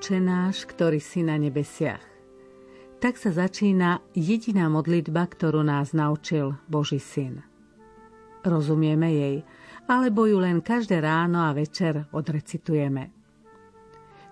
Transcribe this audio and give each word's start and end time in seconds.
Oče 0.00 0.16
náš, 0.16 0.64
ktorý 0.64 0.96
si 0.96 1.20
na 1.20 1.36
nebesiach. 1.36 2.00
Tak 3.04 3.20
sa 3.20 3.36
začína 3.36 4.00
jediná 4.16 4.64
modlitba, 4.72 5.28
ktorú 5.28 5.60
nás 5.60 5.92
naučil 5.92 6.56
Boží 6.72 6.96
syn. 6.96 7.44
Rozumieme 8.40 9.12
jej, 9.12 9.36
alebo 9.92 10.24
ju 10.24 10.40
len 10.40 10.64
každé 10.64 11.04
ráno 11.04 11.44
a 11.44 11.52
večer 11.52 12.08
odrecitujeme. 12.16 13.12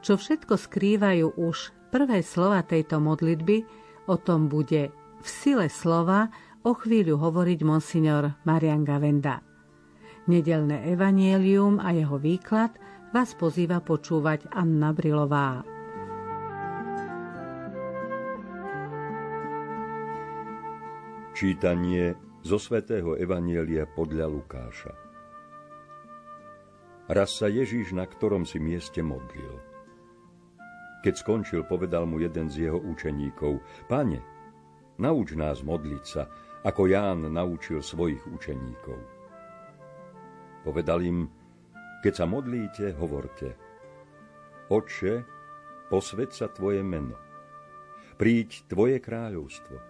Čo 0.00 0.16
všetko 0.16 0.56
skrývajú 0.56 1.36
už 1.36 1.92
prvé 1.92 2.24
slova 2.24 2.64
tejto 2.64 2.96
modlitby, 2.96 3.68
o 4.08 4.16
tom 4.16 4.48
bude 4.48 4.88
v 5.20 5.26
sile 5.28 5.68
slova 5.68 6.32
o 6.64 6.72
chvíľu 6.72 7.20
hovoriť 7.20 7.60
monsignor 7.60 8.40
Marian 8.48 8.88
Gavenda. 8.88 9.44
Nedelné 10.32 10.88
evanielium 10.88 11.76
a 11.76 11.92
jeho 11.92 12.16
výklad– 12.16 12.72
vás 13.08 13.32
pozýva 13.32 13.80
počúvať 13.80 14.52
Anna 14.52 14.92
Brilová. 14.92 15.64
Čítanie 21.32 22.18
zo 22.44 22.58
svätého 22.60 23.16
Evanielia 23.16 23.88
podľa 23.88 24.26
Lukáša. 24.28 24.92
Raz 27.08 27.40
sa 27.40 27.48
Ježíš 27.48 27.96
na 27.96 28.04
ktorom 28.04 28.44
si 28.44 28.60
mieste 28.60 29.00
modlil. 29.00 29.56
Keď 31.00 31.14
skončil, 31.14 31.64
povedal 31.64 32.04
mu 32.04 32.20
jeden 32.20 32.52
z 32.52 32.68
jeho 32.68 32.76
učeníkov, 32.76 33.62
Pane, 33.88 34.20
nauč 35.00 35.32
nás 35.32 35.64
modliť 35.64 36.04
sa, 36.04 36.28
ako 36.66 36.90
Ján 36.90 37.24
naučil 37.32 37.80
svojich 37.80 38.20
učeníkov. 38.28 38.98
Povedal 40.66 41.00
im, 41.06 41.30
keď 41.98 42.12
sa 42.14 42.26
modlíte, 42.30 42.94
hovorte 42.94 43.58
Oče, 44.68 45.24
posved 45.88 46.30
sa 46.30 46.46
Tvoje 46.52 46.84
meno. 46.84 47.16
Príď 48.20 48.68
Tvoje 48.68 49.00
kráľovstvo. 49.00 49.80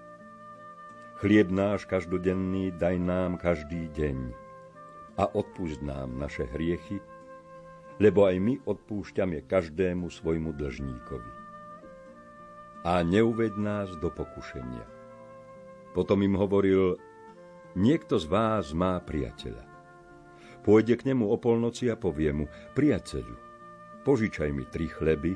Chlieb 1.18 1.50
náš 1.50 1.84
každodenný 1.90 2.70
daj 2.78 2.96
nám 3.02 3.42
každý 3.42 3.90
deň 3.90 4.18
a 5.18 5.26
odpúšť 5.26 5.82
nám 5.82 6.14
naše 6.14 6.46
hriechy, 6.46 7.02
lebo 7.98 8.30
aj 8.30 8.38
my 8.38 8.54
odpúšťame 8.62 9.42
každému 9.50 10.06
svojmu 10.06 10.54
dlžníkovi. 10.54 11.32
A 12.86 13.02
neuved 13.02 13.58
nás 13.58 13.90
do 13.98 14.14
pokušenia. 14.14 14.86
Potom 15.90 16.22
im 16.22 16.38
hovoril, 16.38 16.94
niekto 17.74 18.16
z 18.22 18.30
vás 18.30 18.70
má 18.70 19.02
priateľa. 19.02 19.67
Pôjde 20.62 20.94
k 20.98 21.06
nemu 21.12 21.28
o 21.28 21.36
polnoci 21.38 21.88
a 21.88 21.96
povie 21.96 22.34
mu, 22.34 22.46
priateľu, 22.76 23.34
požičaj 24.04 24.50
mi 24.52 24.64
tri 24.68 24.90
chleby, 24.90 25.32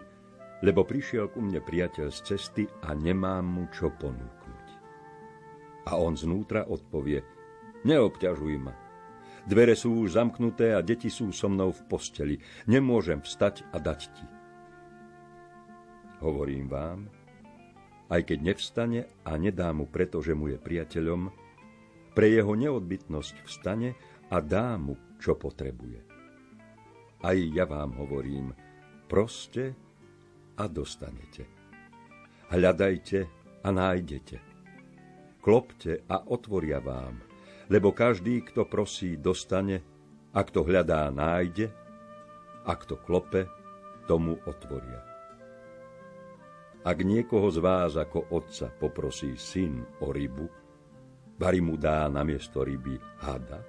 lebo 0.62 0.86
prišiel 0.86 1.30
ku 1.30 1.42
mne 1.42 1.58
priateľ 1.58 2.08
z 2.10 2.18
cesty 2.34 2.64
a 2.86 2.94
nemám 2.94 3.42
mu 3.42 3.64
čo 3.74 3.90
ponúknuť. 3.90 4.66
A 5.90 5.98
on 5.98 6.14
znútra 6.14 6.66
odpovie, 6.70 7.26
neobťažuj 7.82 8.56
ma. 8.62 8.74
Dvere 9.42 9.74
sú 9.74 10.06
už 10.06 10.14
zamknuté 10.14 10.70
a 10.70 10.86
deti 10.86 11.10
sú 11.10 11.34
so 11.34 11.50
mnou 11.50 11.74
v 11.74 11.82
posteli. 11.90 12.36
Nemôžem 12.70 13.18
vstať 13.18 13.66
a 13.74 13.82
dať 13.82 14.00
ti. 14.14 14.26
Hovorím 16.22 16.70
vám, 16.70 17.10
aj 18.06 18.22
keď 18.30 18.38
nevstane 18.54 19.10
a 19.26 19.34
nedá 19.34 19.74
mu, 19.74 19.90
pretože 19.90 20.38
mu 20.38 20.46
je 20.46 20.62
priateľom, 20.62 21.34
pre 22.14 22.30
jeho 22.30 22.54
neodbytnosť 22.54 23.42
vstane 23.48 23.98
a 24.30 24.38
dá 24.38 24.78
mu 24.78 24.94
čo 25.22 25.38
potrebuje. 25.38 26.02
Aj 27.22 27.38
ja 27.38 27.62
vám 27.62 27.94
hovorím, 28.02 28.50
proste 29.06 29.78
a 30.58 30.66
dostanete. 30.66 31.46
Hľadajte 32.50 33.18
a 33.62 33.68
nájdete. 33.70 34.36
Klopte 35.38 36.02
a 36.10 36.26
otvoria 36.26 36.82
vám, 36.82 37.22
lebo 37.70 37.94
každý, 37.94 38.42
kto 38.42 38.66
prosí, 38.66 39.14
dostane, 39.14 39.86
a 40.34 40.42
kto 40.42 40.66
hľadá, 40.66 41.06
nájde, 41.14 41.70
a 42.66 42.72
kto 42.74 42.98
klope, 42.98 43.46
tomu 44.10 44.38
otvoria. 44.42 45.02
Ak 46.82 46.98
niekoho 46.98 47.46
z 47.54 47.62
vás 47.62 47.94
ako 47.94 48.26
otca 48.34 48.66
poprosí 48.74 49.38
syn 49.38 49.86
o 50.02 50.10
rybu, 50.10 50.50
bari 51.38 51.62
mu 51.62 51.78
dá 51.78 52.10
namiesto 52.10 52.66
ryby 52.66 52.98
hada, 53.22 53.62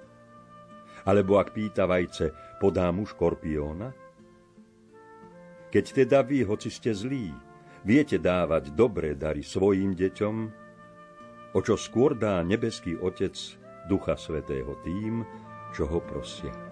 alebo 1.04 1.36
ak 1.36 1.52
pýta 1.52 1.84
vajce, 1.84 2.32
podá 2.56 2.88
mu 2.88 3.04
škorpióna? 3.04 3.92
Keď 5.68 5.84
teda 6.04 6.24
vy, 6.24 6.46
hoci 6.46 6.70
ste 6.72 6.94
zlí, 6.96 7.34
viete 7.84 8.16
dávať 8.16 8.72
dobré 8.72 9.12
dary 9.12 9.44
svojim 9.44 9.92
deťom, 9.92 10.36
o 11.54 11.58
čo 11.60 11.74
skôr 11.76 12.16
dá 12.16 12.40
nebeský 12.40 12.96
Otec 12.96 13.36
Ducha 13.86 14.16
Svetého 14.16 14.80
tým, 14.82 15.26
čo 15.76 15.84
ho 15.90 16.00
prosia. 16.00 16.63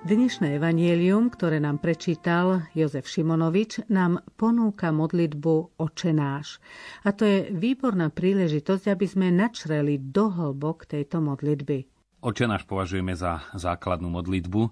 Dnešné 0.00 0.56
evanielium, 0.56 1.28
ktoré 1.28 1.60
nám 1.60 1.76
prečítal 1.76 2.64
Jozef 2.72 3.04
Šimonovič, 3.04 3.84
nám 3.92 4.24
ponúka 4.32 4.96
modlitbu 4.96 5.76
Oče. 5.76 6.16
A 6.16 7.08
to 7.12 7.28
je 7.28 7.52
výborná 7.52 8.08
príležitosť, 8.08 8.96
aby 8.96 9.04
sme 9.04 9.28
načreli 9.28 10.00
do 10.00 10.32
hlbok 10.32 10.88
tejto 10.88 11.20
modlitby. 11.20 11.84
Oče 12.24 12.48
náš 12.48 12.64
považujeme 12.64 13.12
za 13.12 13.44
základnú 13.52 14.08
modlitbu, 14.08 14.62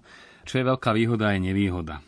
čo 0.49 0.53
je 0.57 0.65
veľká 0.65 0.97
výhoda 0.97 1.29
aj 1.29 1.45
nevýhoda. 1.45 2.01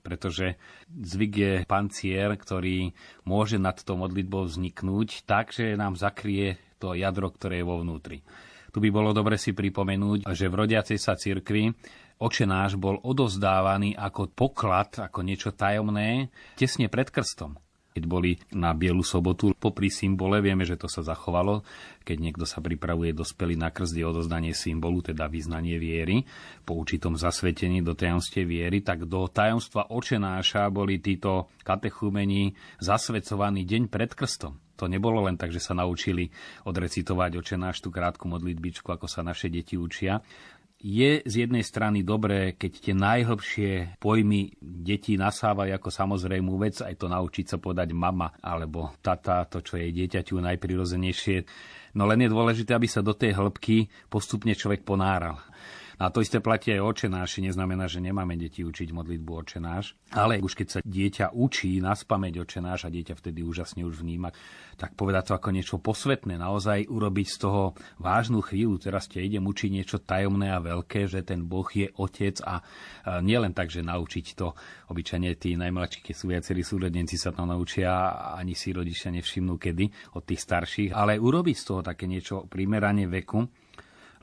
Pretože 0.00 0.56
zvyk 0.88 1.32
je 1.36 1.52
pancier, 1.68 2.32
ktorý 2.32 2.96
môže 3.28 3.60
nad 3.60 3.76
tou 3.76 4.00
modlitbou 4.00 4.48
vzniknúť 4.48 5.28
tak, 5.28 5.52
že 5.52 5.76
nám 5.76 6.00
zakrie 6.00 6.56
to 6.80 6.96
jadro, 6.96 7.28
ktoré 7.28 7.60
je 7.60 7.68
vo 7.68 7.84
vnútri. 7.84 8.24
Tu 8.72 8.82
by 8.82 8.90
bolo 8.90 9.14
dobre 9.14 9.38
si 9.38 9.54
pripomenúť, 9.54 10.26
že 10.34 10.50
v 10.50 10.58
rodiacej 10.66 10.98
sa 10.98 11.14
cirkvi 11.14 11.70
Oče 12.22 12.46
náš 12.46 12.78
bol 12.78 13.02
odozdávaný 13.02 13.98
ako 13.98 14.30
poklad, 14.30 14.94
ako 15.02 15.26
niečo 15.26 15.50
tajomné, 15.50 16.30
tesne 16.54 16.86
pred 16.86 17.10
krstom. 17.10 17.58
Keď 17.94 18.10
boli 18.10 18.34
na 18.50 18.74
Bielu 18.74 19.06
sobotu, 19.06 19.54
popri 19.54 19.86
symbole, 19.86 20.42
vieme, 20.42 20.66
že 20.66 20.74
to 20.74 20.90
sa 20.90 21.06
zachovalo, 21.06 21.62
keď 22.02 22.16
niekto 22.18 22.42
sa 22.42 22.58
pripravuje 22.58 23.14
dospelý 23.14 23.54
na 23.54 23.70
krst, 23.70 23.94
je 23.94 24.02
odozdanie 24.02 24.50
symbolu, 24.50 24.98
teda 24.98 25.30
vyznanie 25.30 25.78
viery, 25.78 26.26
po 26.66 26.74
určitom 26.74 27.14
zasvetení 27.14 27.86
do 27.86 27.94
tajomstie 27.94 28.42
viery, 28.42 28.82
tak 28.82 29.06
do 29.06 29.30
tajomstva 29.30 29.94
očenáša 29.94 30.74
boli 30.74 30.98
títo 30.98 31.54
katechumeni 31.62 32.58
zasvedcovaní 32.82 33.62
deň 33.62 33.86
pred 33.86 34.10
krstom. 34.10 34.58
To 34.74 34.90
nebolo 34.90 35.22
len 35.30 35.38
tak, 35.38 35.54
že 35.54 35.62
sa 35.62 35.70
naučili 35.70 36.34
odrecitovať 36.66 37.38
očenáš 37.38 37.78
tú 37.78 37.94
krátku 37.94 38.26
modlitbičku, 38.26 38.90
ako 38.90 39.06
sa 39.06 39.22
naše 39.22 39.46
deti 39.46 39.78
učia, 39.78 40.18
je 40.84 41.24
z 41.24 41.34
jednej 41.48 41.64
strany 41.64 42.04
dobré, 42.04 42.60
keď 42.60 42.72
tie 42.76 42.92
najhlbšie 42.92 43.96
pojmy 43.96 44.52
detí 44.60 45.16
nasávajú 45.16 45.72
ako 45.72 45.88
samozrejmú 45.88 46.60
vec, 46.60 46.84
aj 46.84 47.00
to 47.00 47.08
naučiť 47.08 47.46
sa 47.48 47.56
povedať 47.56 47.96
mama 47.96 48.36
alebo 48.44 48.92
tata, 49.00 49.48
to, 49.48 49.64
čo 49.64 49.80
je 49.80 49.88
dieťaťu 49.88 50.44
najprirozenejšie. 50.44 51.36
No 51.96 52.04
len 52.04 52.20
je 52.20 52.28
dôležité, 52.28 52.76
aby 52.76 52.84
sa 52.84 53.00
do 53.00 53.16
tej 53.16 53.32
hĺbky 53.32 53.88
postupne 54.12 54.52
človek 54.52 54.84
ponáral. 54.84 55.40
A 55.98 56.10
to 56.10 56.18
isté 56.18 56.42
platí 56.42 56.74
aj 56.74 56.82
očenáši, 56.82 57.46
neznamená, 57.46 57.86
že 57.86 58.02
nemáme 58.02 58.34
deti 58.34 58.66
učiť 58.66 58.90
modlitbu 58.90 59.30
očenáš, 59.30 59.94
ale 60.10 60.42
už 60.42 60.58
keď 60.58 60.68
sa 60.68 60.78
dieťa 60.82 61.30
učí 61.34 61.78
na 61.78 61.94
spameť 61.94 62.34
očenáš 62.42 62.86
a 62.86 62.92
dieťa 62.92 63.14
vtedy 63.14 63.46
úžasne 63.46 63.86
už 63.86 64.02
vníma, 64.02 64.34
tak 64.74 64.98
povedať 64.98 65.30
to 65.30 65.32
ako 65.38 65.48
niečo 65.54 65.76
posvetné, 65.78 66.34
naozaj 66.34 66.90
urobiť 66.90 67.26
z 67.30 67.36
toho 67.38 67.62
vážnu 68.02 68.42
chvíľu, 68.42 68.82
teraz 68.82 69.06
te 69.06 69.22
idem 69.22 69.46
učiť 69.46 69.70
niečo 69.70 70.02
tajomné 70.02 70.50
a 70.50 70.58
veľké, 70.58 71.06
že 71.06 71.22
ten 71.22 71.46
Boh 71.46 71.66
je 71.70 71.86
otec 71.94 72.42
a 72.42 72.58
nielen 73.22 73.54
tak, 73.54 73.70
že 73.70 73.86
naučiť 73.86 74.26
to, 74.34 74.50
obyčajne 74.90 75.30
tí 75.38 75.54
najmladší, 75.54 76.02
keď 76.02 76.14
sú 76.14 76.26
viacerí 76.34 76.62
súrodenci 76.66 77.14
sa 77.14 77.30
to 77.30 77.46
naučia, 77.46 78.18
ani 78.34 78.58
si 78.58 78.74
rodičia 78.74 79.14
nevšimnú 79.14 79.54
kedy 79.62 80.18
od 80.18 80.26
tých 80.26 80.42
starších, 80.42 80.90
ale 80.90 81.22
urobiť 81.22 81.56
z 81.56 81.64
toho 81.64 81.80
také 81.86 82.10
niečo 82.10 82.50
primerane 82.50 83.06
veku, 83.06 83.46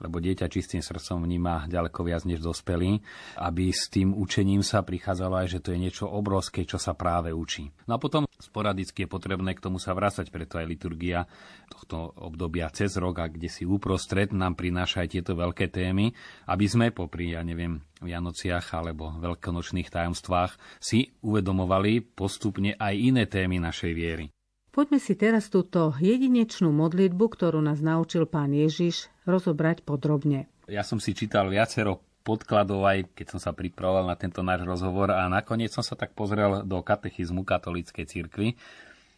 lebo 0.02 0.18
dieťa 0.18 0.50
čistým 0.50 0.82
srdcom 0.82 1.22
vníma 1.22 1.70
ďaleko 1.70 2.02
viac 2.02 2.26
než 2.26 2.42
dospelý, 2.42 3.00
aby 3.38 3.70
s 3.70 3.88
tým 3.88 4.18
učením 4.18 4.66
sa 4.66 4.82
prichádzalo 4.82 5.46
aj, 5.46 5.48
že 5.58 5.60
to 5.62 5.72
je 5.72 5.80
niečo 5.80 6.10
obrovské, 6.10 6.66
čo 6.66 6.82
sa 6.82 6.98
práve 6.98 7.30
učí. 7.30 7.70
No 7.86 7.96
a 7.96 8.02
potom 8.02 8.26
sporadicky 8.42 9.06
je 9.06 9.14
potrebné 9.14 9.54
k 9.54 9.64
tomu 9.64 9.78
sa 9.78 9.94
vrácať, 9.94 10.34
preto 10.34 10.58
aj 10.58 10.66
liturgia 10.66 11.30
tohto 11.70 12.18
obdobia 12.18 12.68
cez 12.74 12.98
rok 12.98 13.22
a 13.22 13.30
kde 13.30 13.48
si 13.48 13.64
uprostred 13.64 14.34
nám 14.34 14.58
prináša 14.58 15.06
aj 15.06 15.10
tieto 15.14 15.38
veľké 15.38 15.70
témy, 15.70 16.12
aby 16.50 16.66
sme 16.66 16.90
popri, 16.90 17.38
ja 17.38 17.46
neviem, 17.46 17.80
Vianociach 18.02 18.74
alebo 18.74 19.14
veľkonočných 19.22 19.94
tajomstvách 19.94 20.82
si 20.82 21.14
uvedomovali 21.22 22.02
postupne 22.02 22.74
aj 22.74 22.94
iné 22.98 23.30
témy 23.30 23.62
našej 23.62 23.94
viery. 23.94 24.26
Poďme 24.72 25.04
si 25.04 25.20
teraz 25.20 25.52
túto 25.52 25.92
jedinečnú 26.00 26.72
modlitbu, 26.72 27.26
ktorú 27.28 27.60
nás 27.60 27.84
naučil 27.84 28.24
pán 28.24 28.56
Ježiš, 28.56 29.12
rozobrať 29.28 29.84
podrobne. 29.84 30.48
Ja 30.72 30.88
som 30.88 30.96
si 31.04 31.12
čítal 31.12 31.52
viacero 31.52 32.00
podkladov 32.24 32.88
aj 32.88 33.12
keď 33.12 33.36
som 33.36 33.40
sa 33.44 33.52
pripravoval 33.52 34.08
na 34.08 34.16
tento 34.16 34.40
náš 34.40 34.64
rozhovor 34.64 35.12
a 35.12 35.28
nakoniec 35.28 35.76
som 35.76 35.84
sa 35.84 36.00
tak 36.00 36.16
pozrel 36.16 36.64
do 36.64 36.80
katechizmu 36.80 37.44
katolíckej 37.44 38.06
cirkvi. 38.08 38.56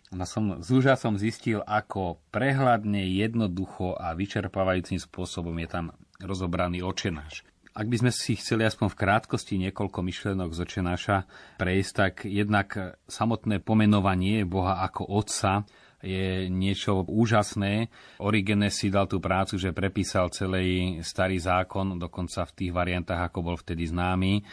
No 0.10 0.26
som 0.26 0.58
s 0.58 0.74
úžasom 0.74 1.22
zistil, 1.22 1.62
ako 1.66 2.18
prehľadne, 2.34 3.06
jednoducho 3.14 3.94
a 3.94 4.18
vyčerpávajúcim 4.18 4.98
spôsobom 4.98 5.54
je 5.62 5.70
tam 5.70 5.86
rozobraný 6.18 6.82
očenáš. 6.82 7.46
Ak 7.74 7.90
by 7.90 8.06
sme 8.06 8.12
si 8.14 8.38
chceli 8.38 8.70
aspoň 8.70 8.94
v 8.94 9.00
krátkosti 9.02 9.58
niekoľko 9.58 10.06
myšlenok 10.06 10.54
z 10.54 10.60
očenáša 10.62 11.18
prejsť, 11.58 11.94
tak 11.98 12.14
jednak 12.30 13.02
samotné 13.10 13.66
pomenovanie 13.66 14.46
Boha 14.46 14.86
ako 14.86 15.10
Otca 15.10 15.66
je 16.06 16.54
niečo 16.54 17.02
úžasné. 17.02 17.90
Origenes 18.22 18.78
si 18.78 18.94
dal 18.94 19.10
tú 19.10 19.18
prácu, 19.18 19.58
že 19.58 19.74
prepísal 19.74 20.30
celý 20.30 21.02
starý 21.02 21.42
zákon, 21.42 21.98
dokonca 21.98 22.46
v 22.46 22.56
tých 22.62 22.72
variantách, 22.78 23.34
ako 23.34 23.40
bol 23.42 23.58
vtedy 23.58 23.90
známy 23.90 24.46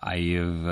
aj 0.00 0.20
v 0.40 0.64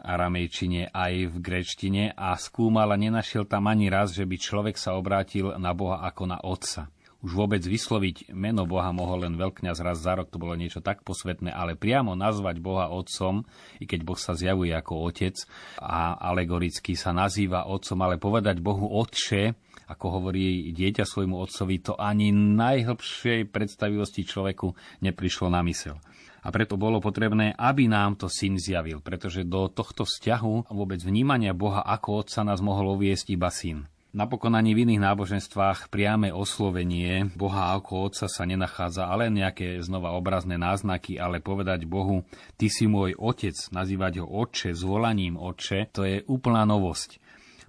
aramejčine, 0.00 0.90
aj 0.90 1.28
v 1.28 1.36
grečtine 1.38 2.04
a 2.16 2.34
skúmal 2.40 2.90
a 2.90 2.96
nenašiel 2.96 3.46
tam 3.46 3.68
ani 3.68 3.86
raz, 3.92 4.16
že 4.16 4.26
by 4.26 4.36
človek 4.40 4.76
sa 4.80 4.98
obrátil 4.98 5.54
na 5.60 5.76
Boha 5.76 6.02
ako 6.08 6.22
na 6.24 6.40
Otca. 6.42 6.90
Už 7.24 7.32
vôbec 7.32 7.64
vysloviť 7.64 8.36
meno 8.36 8.68
Boha 8.68 8.92
mohol 8.92 9.24
len 9.24 9.40
veľkňaz 9.40 9.80
raz 9.80 10.04
za 10.04 10.12
rok, 10.12 10.28
to 10.28 10.36
bolo 10.36 10.52
niečo 10.52 10.84
tak 10.84 11.00
posvetné, 11.08 11.48
ale 11.48 11.72
priamo 11.72 12.12
nazvať 12.12 12.60
Boha 12.60 12.92
Otcom, 12.92 13.48
i 13.80 13.88
keď 13.88 14.04
Boh 14.04 14.20
sa 14.20 14.36
zjavuje 14.36 14.76
ako 14.76 15.08
Otec 15.08 15.32
a 15.80 16.20
alegoricky 16.20 16.92
sa 16.92 17.16
nazýva 17.16 17.64
Otcom, 17.64 17.96
ale 18.04 18.20
povedať 18.20 18.60
Bohu 18.60 18.92
Otče, 19.00 19.56
ako 19.88 20.06
hovorí 20.20 20.72
dieťa 20.72 21.04
svojmu 21.04 21.36
otcovi, 21.40 21.76
to 21.80 21.92
ani 21.96 22.32
najhlbšej 22.32 23.52
predstavivosti 23.52 24.24
človeku 24.24 24.72
neprišlo 25.04 25.52
na 25.52 25.60
mysel. 25.64 26.00
A 26.44 26.52
preto 26.52 26.76
bolo 26.76 27.00
potrebné, 27.00 27.56
aby 27.56 27.88
nám 27.88 28.20
to 28.20 28.28
syn 28.28 28.60
zjavil, 28.60 29.00
pretože 29.00 29.48
do 29.48 29.72
tohto 29.72 30.04
vzťahu 30.04 30.68
a 30.68 30.72
vôbec 30.76 31.00
vnímania 31.00 31.56
Boha 31.56 31.80
ako 31.80 32.20
otca 32.20 32.44
nás 32.44 32.60
mohol 32.60 33.00
uviesť 33.00 33.32
iba 33.32 33.48
syn. 33.48 33.88
Napokon 34.14 34.54
ani 34.54 34.78
v 34.78 34.86
iných 34.86 35.02
náboženstvách 35.10 35.90
priame 35.90 36.30
oslovenie 36.30 37.34
Boha 37.34 37.74
ako 37.74 38.06
Otca 38.06 38.30
sa 38.30 38.46
nenachádza, 38.46 39.10
ale 39.10 39.26
nejaké 39.26 39.82
znova 39.82 40.14
obrazné 40.14 40.54
náznaky, 40.54 41.18
ale 41.18 41.42
povedať 41.42 41.82
Bohu, 41.82 42.22
Ty 42.54 42.70
si 42.70 42.86
môj 42.86 43.18
Otec, 43.18 43.58
nazývať 43.74 44.22
ho 44.22 44.26
Otče, 44.30 44.70
s 44.70 44.86
volaním 44.86 45.34
Otče, 45.34 45.90
to 45.90 46.06
je 46.06 46.22
úplná 46.30 46.62
novosť. 46.62 47.18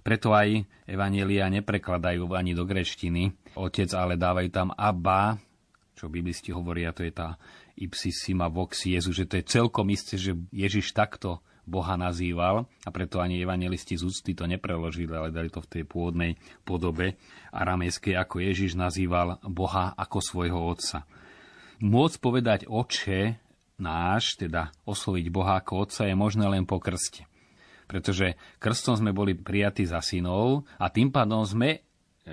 Preto 0.06 0.38
aj 0.38 0.62
Evanielia 0.86 1.50
neprekladajú 1.50 2.30
ani 2.30 2.54
do 2.54 2.62
greštiny 2.62 3.34
otec, 3.58 3.90
ale 3.90 4.14
dávajú 4.14 4.48
tam 4.54 4.70
Abba, 4.70 5.42
čo 5.98 6.06
biblisti 6.06 6.54
hovoria, 6.54 6.94
to 6.94 7.02
je 7.02 7.10
tá 7.10 7.34
ipsissima 7.74 8.46
vox 8.46 8.86
Jezu, 8.86 9.10
že 9.10 9.26
to 9.26 9.42
je 9.42 9.50
celkom 9.50 9.90
isté, 9.90 10.14
že 10.14 10.38
Ježiš 10.54 10.94
takto 10.94 11.42
Boha 11.66 11.98
nazýval 11.98 12.70
a 12.86 12.88
preto 12.94 13.18
ani 13.18 13.42
evangelisti 13.42 13.98
z 13.98 14.06
úcty 14.06 14.32
to 14.38 14.46
nepreložili, 14.46 15.10
ale 15.10 15.34
dali 15.34 15.50
to 15.50 15.58
v 15.58 15.70
tej 15.70 15.82
pôvodnej 15.84 16.38
podobe 16.62 17.18
aramejskej, 17.50 18.14
ako 18.14 18.38
Ježiš 18.38 18.78
nazýval 18.78 19.42
Boha 19.42 19.92
ako 19.98 20.18
svojho 20.22 20.62
otca. 20.62 21.02
Môcť 21.82 22.16
povedať 22.22 22.60
oče 22.70 23.36
náš, 23.82 24.38
teda 24.38 24.72
osloviť 24.86 25.26
Boha 25.28 25.58
ako 25.58 25.90
otca, 25.90 26.08
je 26.08 26.14
možné 26.16 26.46
len 26.48 26.64
po 26.64 26.78
krste 26.78 27.26
pretože 27.86 28.34
krstom 28.58 28.98
sme 28.98 29.14
boli 29.14 29.38
prijatí 29.38 29.86
za 29.86 30.02
synov 30.02 30.66
a 30.76 30.90
tým 30.90 31.14
pádom 31.14 31.46
sme 31.46 31.70
e, 31.70 31.78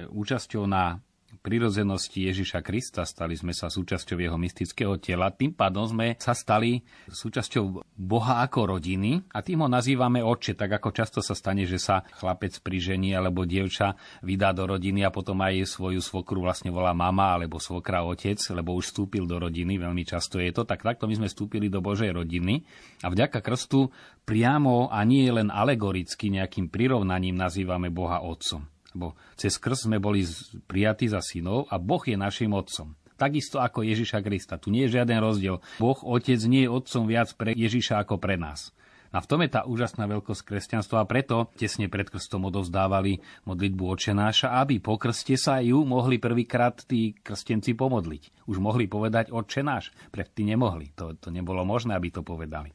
účasťou 0.09 0.65
na 0.65 0.97
prirodzenosti 1.43 2.23
Ježiša 2.31 2.63
Krista, 2.63 3.03
stali 3.03 3.35
sme 3.35 3.51
sa 3.51 3.67
súčasťou 3.67 4.15
jeho 4.15 4.39
mystického 4.39 4.95
tela, 4.95 5.27
tým 5.27 5.51
pádom 5.51 5.83
sme 5.83 6.15
sa 6.15 6.31
stali 6.31 6.79
súčasťou 7.11 7.83
Boha 7.99 8.39
ako 8.47 8.79
rodiny 8.79 9.27
a 9.35 9.43
tým 9.43 9.67
ho 9.67 9.67
nazývame 9.67 10.23
oče, 10.23 10.55
tak 10.55 10.79
ako 10.79 10.95
často 10.95 11.19
sa 11.19 11.35
stane, 11.35 11.67
že 11.67 11.83
sa 11.83 12.07
chlapec 12.15 12.55
prižení 12.63 13.11
alebo 13.11 13.43
dievča 13.43 13.99
vydá 14.23 14.55
do 14.55 14.63
rodiny 14.63 15.03
a 15.03 15.11
potom 15.11 15.43
aj 15.43 15.67
svoju 15.67 15.99
svokru 15.99 16.39
vlastne 16.39 16.71
volá 16.71 16.95
mama 16.95 17.35
alebo 17.35 17.59
svokra 17.59 18.07
otec, 18.07 18.39
lebo 18.55 18.71
už 18.79 18.95
vstúpil 18.95 19.27
do 19.27 19.35
rodiny, 19.35 19.75
veľmi 19.75 20.07
často 20.07 20.39
je 20.39 20.55
to, 20.55 20.63
tak 20.63 20.79
takto 20.79 21.11
my 21.11 21.19
sme 21.19 21.27
vstúpili 21.27 21.67
do 21.67 21.83
Božej 21.83 22.15
rodiny 22.15 22.63
a 23.03 23.11
vďaka 23.11 23.43
krstu 23.43 23.91
priamo 24.23 24.87
a 24.87 25.03
nie 25.03 25.27
len 25.27 25.51
alegoricky 25.51 26.31
nejakým 26.31 26.71
prirovnaním 26.71 27.35
nazývame 27.35 27.91
Boha 27.91 28.23
otcom. 28.23 28.63
Lebo 28.93 29.17
cez 29.35 29.57
krst 29.57 29.89
sme 29.89 29.97
boli 29.97 30.23
prijatí 30.69 31.09
za 31.09 31.19
synov 31.19 31.67
a 31.73 31.81
Boh 31.81 32.01
je 32.05 32.17
našim 32.17 32.53
otcom. 32.53 32.93
Takisto 33.13 33.61
ako 33.61 33.85
Ježiša 33.85 34.25
Krista. 34.25 34.57
Tu 34.57 34.73
nie 34.73 34.89
je 34.89 34.99
žiaden 34.99 35.21
rozdiel. 35.21 35.61
Boh, 35.77 35.97
Otec, 36.01 36.41
nie 36.49 36.65
je 36.65 36.73
otcom 36.73 37.05
viac 37.05 37.29
pre 37.37 37.53
Ježiša 37.53 38.01
ako 38.01 38.17
pre 38.17 38.35
nás. 38.35 38.73
A 39.13 39.21
v 39.21 39.29
tom 39.29 39.45
je 39.45 39.53
tá 39.53 39.61
úžasná 39.69 40.09
veľkosť 40.09 40.41
kresťanstva 40.41 41.05
a 41.05 41.09
preto 41.09 41.53
tesne 41.53 41.85
pred 41.85 42.09
krstom 42.09 42.49
odovzdávali 42.49 43.21
modlitbu 43.45 43.85
očenáša, 43.85 44.57
aby 44.57 44.81
po 44.81 44.97
krste 44.97 45.37
sa 45.37 45.61
ju 45.61 45.85
mohli 45.85 46.17
prvýkrát 46.17 46.81
tí 46.81 47.13
krstenci 47.21 47.77
pomodliť. 47.77 48.49
Už 48.49 48.57
mohli 48.57 48.89
povedať 48.89 49.29
očenáš, 49.29 49.93
predtým 50.09 50.57
nemohli. 50.57 50.89
To, 50.97 51.13
to 51.13 51.29
nebolo 51.29 51.61
možné, 51.61 51.93
aby 51.93 52.09
to 52.09 52.25
povedali. 52.25 52.73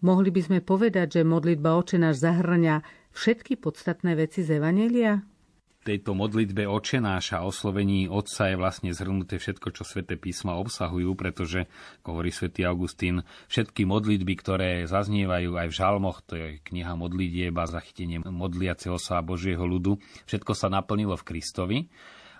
Mohli 0.00 0.30
by 0.30 0.40
sme 0.46 0.58
povedať, 0.62 1.20
že 1.20 1.28
modlitba 1.28 1.74
očenáš 1.74 2.22
zahrňa 2.22 2.86
všetky 3.10 3.58
podstatné 3.58 4.14
veci 4.14 4.46
z 4.46 4.62
Evanelia? 4.62 5.26
Tejto 5.80 6.12
modlitbe 6.12 6.68
očenáša 6.68 7.40
oslovení 7.40 8.04
Otca 8.06 8.52
je 8.52 8.56
vlastne 8.60 8.90
zhrnuté 8.92 9.40
všetko, 9.40 9.72
čo 9.72 9.82
sväté 9.82 10.20
písma 10.20 10.60
obsahujú, 10.60 11.16
pretože, 11.16 11.66
hovorí 12.04 12.28
svätý 12.28 12.68
Augustín, 12.68 13.24
všetky 13.48 13.88
modlitby, 13.88 14.34
ktoré 14.36 14.70
zaznievajú 14.84 15.56
aj 15.56 15.66
v 15.72 15.76
žalmoch, 15.76 16.20
to 16.28 16.36
je 16.36 16.46
kniha 16.68 16.92
modlitieb 16.94 17.56
zachytenie 17.56 18.20
modliaceho 18.20 19.00
sa 19.00 19.24
Božieho 19.24 19.64
ľudu, 19.64 19.96
všetko 20.28 20.52
sa 20.52 20.68
naplnilo 20.68 21.16
v 21.16 21.26
Kristovi. 21.26 21.78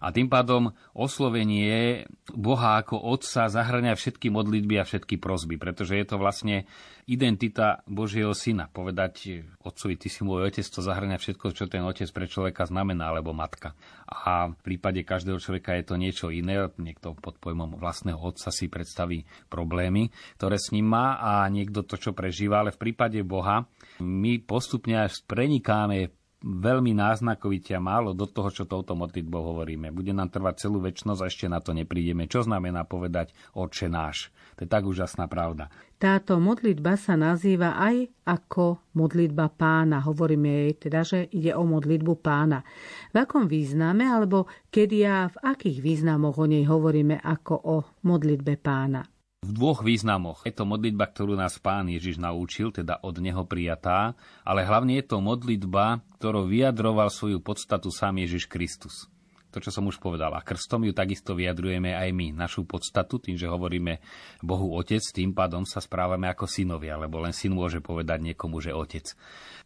A 0.00 0.12
tým 0.12 0.32
pádom 0.32 0.72
oslovenie 0.96 2.08
Boha 2.32 2.80
ako 2.80 2.96
Otca 2.96 3.52
zahrania 3.52 3.92
všetky 3.92 4.32
modlitby 4.32 4.80
a 4.80 4.88
všetky 4.88 5.20
prozby, 5.20 5.60
pretože 5.60 5.96
je 5.96 6.06
to 6.08 6.16
vlastne 6.16 6.64
identita 7.10 7.82
Božieho 7.90 8.30
Syna. 8.32 8.70
Povedať 8.70 9.42
Otcovi, 9.60 9.98
ty 9.98 10.06
si 10.06 10.22
môj 10.22 10.46
otec, 10.46 10.62
to 10.62 10.78
zahrania 10.78 11.18
všetko, 11.18 11.50
čo 11.50 11.66
ten 11.66 11.82
otec 11.82 12.06
pre 12.14 12.30
človeka 12.30 12.70
znamená, 12.70 13.10
alebo 13.10 13.34
matka. 13.34 13.74
A 14.06 14.54
v 14.54 14.60
prípade 14.62 15.02
každého 15.02 15.42
človeka 15.42 15.74
je 15.74 15.84
to 15.84 15.98
niečo 15.98 16.26
iné. 16.30 16.70
Niekto 16.78 17.18
pod 17.18 17.42
pojmom 17.42 17.76
vlastného 17.76 18.18
otca 18.18 18.54
si 18.54 18.70
predstaví 18.70 19.26
problémy, 19.50 20.14
ktoré 20.38 20.56
s 20.56 20.70
ním 20.70 20.86
má 20.86 21.18
a 21.18 21.50
niekto 21.50 21.82
to, 21.82 21.98
čo 21.98 22.14
prežíva. 22.14 22.62
Ale 22.62 22.70
v 22.70 22.78
prípade 22.88 23.18
Boha 23.26 23.66
my 23.98 24.38
postupne 24.46 25.02
až 25.02 25.18
prenikáme 25.26 26.14
veľmi 26.40 26.96
náznakovite 26.96 27.76
a 27.76 27.84
málo 27.84 28.16
do 28.16 28.24
toho, 28.24 28.48
čo 28.48 28.64
touto 28.64 28.96
modlitbou 28.96 29.52
hovoríme. 29.52 29.92
Bude 29.92 30.16
nám 30.16 30.32
trvať 30.32 30.66
celú 30.66 30.80
väčšnosť 30.80 31.20
a 31.20 31.28
ešte 31.28 31.46
na 31.52 31.60
to 31.60 31.76
neprídeme. 31.76 32.24
Čo 32.24 32.48
znamená 32.48 32.88
povedať 32.88 33.36
Oče 33.52 33.92
náš? 33.92 34.32
To 34.56 34.64
je 34.64 34.68
tak 34.68 34.88
úžasná 34.88 35.28
pravda. 35.28 35.68
Táto 36.00 36.40
modlitba 36.40 36.96
sa 36.96 37.12
nazýva 37.12 37.76
aj 37.76 38.08
ako 38.24 38.96
modlitba 38.96 39.52
pána. 39.52 40.00
Hovoríme 40.00 40.48
jej 40.48 40.72
teda, 40.88 41.00
že 41.04 41.28
ide 41.28 41.52
o 41.52 41.64
modlitbu 41.68 42.12
pána. 42.24 42.64
V 43.12 43.16
akom 43.20 43.44
význame 43.44 44.08
alebo 44.08 44.48
kedy 44.72 44.98
a 45.04 45.28
v 45.28 45.36
akých 45.44 45.84
významoch 45.84 46.40
o 46.40 46.48
nej 46.48 46.64
hovoríme 46.64 47.20
ako 47.20 47.54
o 47.56 47.76
modlitbe 48.08 48.56
pána? 48.56 49.04
V 49.40 49.56
dvoch 49.56 49.80
významoch. 49.80 50.44
Je 50.44 50.52
to 50.52 50.68
modlitba, 50.68 51.08
ktorú 51.08 51.32
nás 51.32 51.56
pán 51.56 51.88
Ježiš 51.88 52.20
naučil, 52.20 52.76
teda 52.76 53.00
od 53.00 53.16
neho 53.24 53.48
prijatá, 53.48 54.12
ale 54.44 54.68
hlavne 54.68 55.00
je 55.00 55.04
to 55.08 55.24
modlitba, 55.24 56.04
ktorou 56.20 56.44
vyjadroval 56.44 57.08
svoju 57.08 57.40
podstatu 57.40 57.88
sám 57.88 58.20
Ježiš 58.20 58.44
Kristus. 58.44 59.08
To, 59.50 59.58
čo 59.58 59.74
som 59.74 59.88
už 59.88 59.98
povedal. 59.98 60.30
A 60.36 60.44
krstom 60.46 60.86
ju 60.86 60.94
takisto 60.94 61.34
vyjadrujeme 61.34 61.90
aj 61.90 62.14
my, 62.14 62.36
našu 62.36 62.62
podstatu, 62.68 63.18
tým, 63.18 63.34
že 63.34 63.50
hovoríme 63.50 63.98
Bohu 64.46 64.76
Otec, 64.78 65.02
tým 65.02 65.34
pádom 65.34 65.66
sa 65.66 65.82
správame 65.82 66.30
ako 66.30 66.46
synovia, 66.46 66.94
lebo 66.94 67.18
len 67.18 67.34
syn 67.34 67.58
môže 67.58 67.82
povedať 67.82 68.22
niekomu, 68.22 68.62
že 68.62 68.76
Otec. 68.76 69.10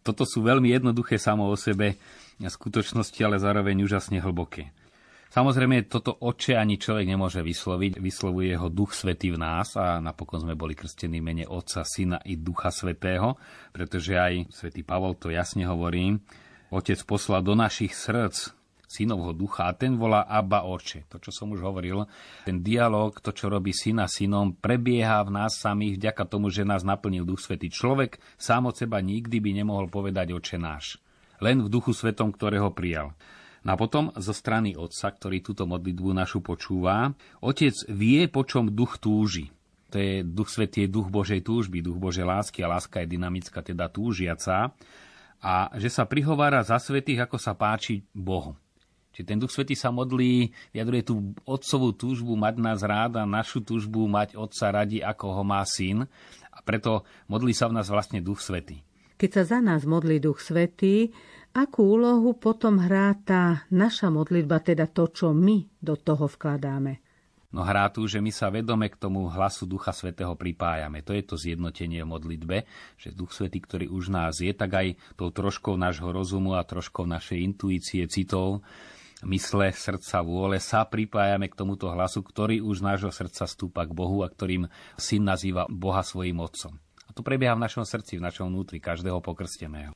Toto 0.01 0.25
sú 0.25 0.41
veľmi 0.41 0.73
jednoduché 0.73 1.21
samo 1.21 1.51
o 1.51 1.57
sebe 1.59 2.01
skutočnosti, 2.41 3.21
ale 3.21 3.37
zároveň 3.37 3.85
úžasne 3.85 4.23
hlboké. 4.25 4.73
Samozrejme, 5.35 5.91
toto 5.91 6.15
oče 6.15 6.55
ani 6.55 6.79
človek 6.79 7.11
nemôže 7.11 7.43
vysloviť. 7.43 7.99
Vyslovuje 7.99 8.55
ho 8.55 8.71
Duch 8.71 8.95
Svetý 8.95 9.35
v 9.35 9.43
nás 9.43 9.75
a 9.75 9.99
napokon 9.99 10.39
sme 10.39 10.55
boli 10.55 10.79
krstení 10.79 11.19
mene 11.19 11.43
Otca, 11.51 11.83
Syna 11.83 12.23
i 12.23 12.39
Ducha 12.39 12.71
Svetého, 12.71 13.35
pretože 13.75 14.15
aj 14.15 14.47
Svetý 14.55 14.87
Pavol 14.87 15.19
to 15.19 15.35
jasne 15.35 15.67
hovorí. 15.67 16.15
Otec 16.71 17.03
poslal 17.03 17.43
do 17.43 17.59
našich 17.59 17.99
srdc 17.99 18.55
synovho 18.87 19.35
ducha 19.35 19.67
a 19.67 19.75
ten 19.75 19.99
volá 19.99 20.23
Abba 20.23 20.71
Oče. 20.71 21.11
To, 21.11 21.19
čo 21.19 21.35
som 21.35 21.51
už 21.51 21.67
hovoril, 21.67 22.07
ten 22.47 22.63
dialog, 22.63 23.19
to, 23.19 23.35
čo 23.35 23.51
robí 23.51 23.75
syna 23.75 24.07
synom, 24.07 24.55
prebieha 24.55 25.19
v 25.27 25.35
nás 25.35 25.59
samých 25.59 25.99
vďaka 25.99 26.31
tomu, 26.31 26.47
že 26.55 26.63
nás 26.63 26.87
naplnil 26.87 27.27
Duch 27.27 27.43
Svetý. 27.43 27.75
Človek 27.75 28.23
sám 28.39 28.71
od 28.71 28.79
seba 28.79 29.03
nikdy 29.03 29.43
by 29.43 29.51
nemohol 29.51 29.91
povedať 29.91 30.31
Oče 30.31 30.63
náš. 30.63 31.03
Len 31.43 31.59
v 31.59 31.67
Duchu 31.67 31.91
Svetom, 31.91 32.31
ktorého 32.31 32.71
prijal. 32.71 33.19
A 33.65 33.81
potom 33.81 34.13
zo 34.21 34.37
strany 34.37 34.77
otca, 34.77 35.09
ktorý 35.09 35.41
túto 35.41 35.65
modlitbu 35.65 36.13
našu 36.13 36.45
počúva, 36.45 37.17
otec 37.41 37.73
vie, 37.89 38.29
po 38.29 38.45
čom 38.45 38.69
duch 38.69 39.01
túži. 39.01 39.49
To 39.89 39.97
je 39.97 40.21
Duch 40.27 40.53
Svetý 40.53 40.85
je 40.85 40.93
duch 40.93 41.09
Božej 41.09 41.41
túžby, 41.41 41.81
duch 41.81 41.97
Božej 41.97 42.29
lásky 42.29 42.61
a 42.61 42.69
láska 42.77 43.01
je 43.01 43.15
dynamická, 43.17 43.65
teda 43.65 43.89
túžiaca. 43.89 44.75
A 45.41 45.71
že 45.81 45.89
sa 45.89 46.05
prihovára 46.05 46.61
za 46.61 46.77
svetých, 46.77 47.25
ako 47.25 47.37
sa 47.41 47.57
páči 47.57 48.05
Bohu. 48.13 48.59
Čiže 49.15 49.29
ten 49.31 49.39
Duch 49.39 49.55
Svetý 49.55 49.79
sa 49.79 49.95
modlí, 49.95 50.51
vyjadruje 50.75 51.03
tú 51.07 51.15
otcovú 51.47 51.95
túžbu 51.95 52.35
mať 52.35 52.55
nás 52.59 52.83
rád 52.83 53.23
a 53.23 53.25
našu 53.29 53.63
túžbu 53.63 54.11
mať 54.11 54.35
otca 54.35 54.75
radi, 54.75 54.99
ako 54.99 55.41
ho 55.41 55.43
má 55.47 55.63
syn. 55.63 56.11
A 56.51 56.59
preto 56.67 57.07
modlí 57.31 57.55
sa 57.55 57.71
v 57.71 57.79
nás 57.79 57.87
vlastne 57.87 58.19
Duch 58.19 58.43
Svetý. 58.43 58.83
Keď 59.15 59.31
sa 59.31 59.43
za 59.47 59.59
nás 59.63 59.87
modlí 59.87 60.19
Duch 60.19 60.43
Svetý, 60.43 61.15
akú 61.55 61.97
úlohu 61.97 62.35
potom 62.35 62.83
hrá 62.83 63.15
tá 63.23 63.65
naša 63.71 64.11
modlitba, 64.11 64.61
teda 64.61 64.91
to, 64.91 65.07
čo 65.09 65.31
my 65.31 65.63
do 65.79 65.95
toho 65.95 66.27
vkladáme? 66.27 67.01
No 67.55 67.63
hrá 67.63 67.87
tu, 67.87 68.03
že 68.11 68.19
my 68.19 68.35
sa 68.35 68.51
vedome 68.51 68.91
k 68.91 68.99
tomu 68.99 69.31
hlasu 69.31 69.71
Ducha 69.71 69.95
Svetého 69.95 70.35
pripájame. 70.35 71.07
To 71.07 71.15
je 71.15 71.23
to 71.23 71.39
zjednotenie 71.39 72.03
v 72.03 72.11
modlitbe, 72.11 72.57
že 72.99 73.15
Duch 73.15 73.31
Svetý, 73.31 73.63
ktorý 73.63 73.87
už 73.87 74.11
nás 74.11 74.43
je, 74.43 74.51
tak 74.51 74.75
aj 74.75 74.99
tou 75.15 75.31
troškou 75.31 75.79
nášho 75.79 76.11
rozumu 76.11 76.59
a 76.59 76.67
troškou 76.67 77.07
našej 77.07 77.39
intuície, 77.39 78.03
citov, 78.11 78.67
mysle, 79.23 79.71
srdca, 79.71 80.27
vôle 80.27 80.59
sa 80.59 80.83
pripájame 80.83 81.47
k 81.47 81.55
tomuto 81.55 81.87
hlasu, 81.95 82.27
ktorý 82.27 82.59
už 82.59 82.83
z 82.83 82.87
nášho 82.91 83.13
srdca 83.15 83.47
stúpa 83.47 83.87
k 83.87 83.95
Bohu 83.95 84.27
a 84.27 84.29
ktorým 84.29 84.67
syn 84.99 85.23
nazýva 85.23 85.71
Boha 85.71 86.03
svojim 86.03 86.43
otcom. 86.43 86.75
A 87.07 87.15
to 87.15 87.23
prebieha 87.23 87.55
v 87.55 87.63
našom 87.71 87.87
srdci, 87.87 88.19
v 88.19 88.27
našom 88.27 88.51
vnútri, 88.51 88.83
každého 88.83 89.23
pokrsteného. 89.23 89.95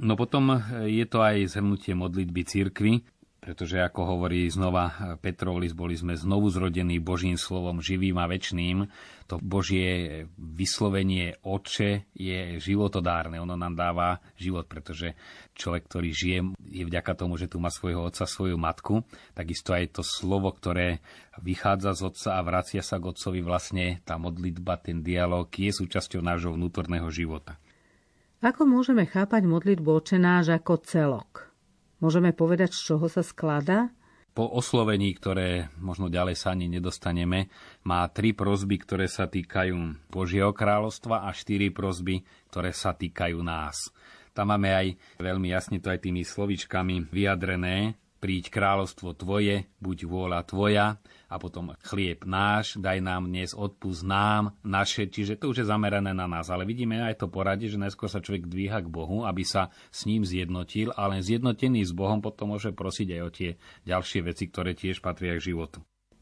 No 0.00 0.16
potom 0.16 0.56
je 0.88 1.04
to 1.04 1.20
aj 1.20 1.52
zhrnutie 1.52 1.92
modlitby 1.92 2.40
církvy, 2.48 3.04
pretože 3.40 3.80
ako 3.80 4.16
hovorí 4.16 4.48
znova 4.52 5.16
Petrov 5.20 5.60
list, 5.60 5.72
boli 5.72 5.96
sme 5.96 6.12
znovu 6.12 6.52
zrodení 6.52 7.00
Božím 7.00 7.40
slovom 7.40 7.80
živým 7.80 8.20
a 8.20 8.28
väčným. 8.28 8.84
To 9.32 9.40
Božie 9.40 10.24
vyslovenie 10.36 11.40
oče 11.40 12.12
je 12.12 12.60
životodárne. 12.60 13.40
Ono 13.40 13.56
nám 13.56 13.76
dáva 13.76 14.20
život, 14.36 14.68
pretože 14.68 15.16
človek, 15.56 15.88
ktorý 15.88 16.10
žije, 16.12 16.38
je 16.68 16.84
vďaka 16.84 17.12
tomu, 17.16 17.40
že 17.40 17.48
tu 17.48 17.60
má 17.60 17.72
svojho 17.72 18.08
otca, 18.08 18.28
svoju 18.28 18.60
matku. 18.60 19.08
Takisto 19.32 19.72
aj 19.72 20.00
to 20.00 20.02
slovo, 20.04 20.52
ktoré 20.52 21.00
vychádza 21.40 21.96
z 21.96 22.12
otca 22.12 22.28
a 22.36 22.44
vracia 22.44 22.84
sa 22.84 23.00
k 23.00 23.08
otcovi, 23.08 23.40
vlastne 23.40 24.04
tá 24.04 24.20
modlitba, 24.20 24.80
ten 24.80 25.00
dialog 25.00 25.48
je 25.48 25.72
súčasťou 25.72 26.20
nášho 26.20 26.56
vnútorného 26.56 27.08
života. 27.08 27.56
Ako 28.40 28.64
môžeme 28.64 29.04
chápať 29.04 29.44
modlitbu 29.44 30.00
očenáš 30.00 30.48
ako 30.56 30.80
celok? 30.80 31.52
Môžeme 32.00 32.32
povedať, 32.32 32.72
z 32.72 32.88
čoho 32.88 33.04
sa 33.04 33.20
skladá? 33.20 33.92
Po 34.32 34.48
oslovení, 34.48 35.12
ktoré 35.12 35.68
možno 35.76 36.08
ďalej 36.08 36.40
sa 36.40 36.56
ani 36.56 36.64
nedostaneme, 36.72 37.52
má 37.84 38.00
tri 38.08 38.32
prozby, 38.32 38.80
ktoré 38.80 39.12
sa 39.12 39.28
týkajú 39.28 40.08
Božieho 40.08 40.56
kráľovstva 40.56 41.28
a 41.28 41.36
štyri 41.36 41.68
prozby, 41.68 42.24
ktoré 42.48 42.72
sa 42.72 42.96
týkajú 42.96 43.36
nás. 43.44 43.92
Tam 44.32 44.48
máme 44.48 44.72
aj 44.72 44.86
veľmi 45.20 45.52
jasne 45.52 45.76
to 45.76 45.92
aj 45.92 46.00
tými 46.00 46.24
slovičkami 46.24 47.12
vyjadrené, 47.12 48.00
príď 48.20 48.52
kráľovstvo 48.52 49.16
tvoje, 49.16 49.66
buď 49.80 49.98
vôľa 50.04 50.40
tvoja 50.44 51.00
a 51.26 51.34
potom 51.40 51.72
chlieb 51.80 52.28
náš, 52.28 52.76
daj 52.76 53.00
nám 53.00 53.32
dnes 53.32 53.56
odpust 53.56 54.04
nám, 54.04 54.54
naše, 54.60 55.08
čiže 55.08 55.40
to 55.40 55.50
už 55.50 55.64
je 55.64 55.70
zamerané 55.72 56.12
na 56.12 56.28
nás. 56.28 56.52
Ale 56.52 56.68
vidíme 56.68 57.00
aj 57.00 57.24
to 57.24 57.32
poradie, 57.32 57.72
že 57.72 57.80
najskôr 57.80 58.12
sa 58.12 58.20
človek 58.20 58.44
dvíha 58.44 58.84
k 58.84 58.92
Bohu, 58.92 59.24
aby 59.24 59.42
sa 59.42 59.72
s 59.88 60.04
ním 60.04 60.22
zjednotil, 60.22 60.92
ale 60.94 61.24
zjednotený 61.24 61.88
s 61.88 61.96
Bohom 61.96 62.20
potom 62.20 62.52
môže 62.52 62.70
prosiť 62.76 63.08
aj 63.16 63.22
o 63.24 63.30
tie 63.32 63.50
ďalšie 63.88 64.20
veci, 64.28 64.44
ktoré 64.52 64.76
tiež 64.76 65.00
patria 65.00 65.34
k 65.40 65.50
životu. 65.50 65.80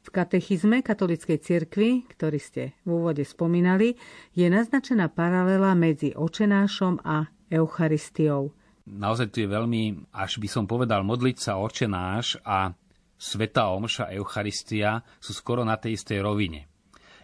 V 0.08 0.14
katechizme 0.14 0.80
katolíckej 0.80 1.36
cirkvi, 1.36 2.08
ktorý 2.08 2.38
ste 2.40 2.72
v 2.86 2.96
úvode 2.96 3.28
spomínali, 3.28 3.98
je 4.32 4.48
naznačená 4.48 5.12
paralela 5.12 5.76
medzi 5.76 6.16
očenášom 6.16 7.04
a 7.04 7.28
Eucharistiou 7.52 8.56
naozaj 8.88 9.28
tu 9.28 9.44
je 9.44 9.48
veľmi, 9.48 10.08
až 10.16 10.40
by 10.40 10.48
som 10.48 10.64
povedal, 10.64 11.04
modliť 11.04 11.36
sa 11.36 11.60
oče 11.60 11.86
náš 11.86 12.40
a 12.42 12.72
Sveta 13.18 13.74
Omša 13.74 14.14
Eucharistia 14.14 15.02
sú 15.18 15.34
skoro 15.34 15.66
na 15.66 15.74
tej 15.74 15.98
istej 15.98 16.22
rovine. 16.22 16.70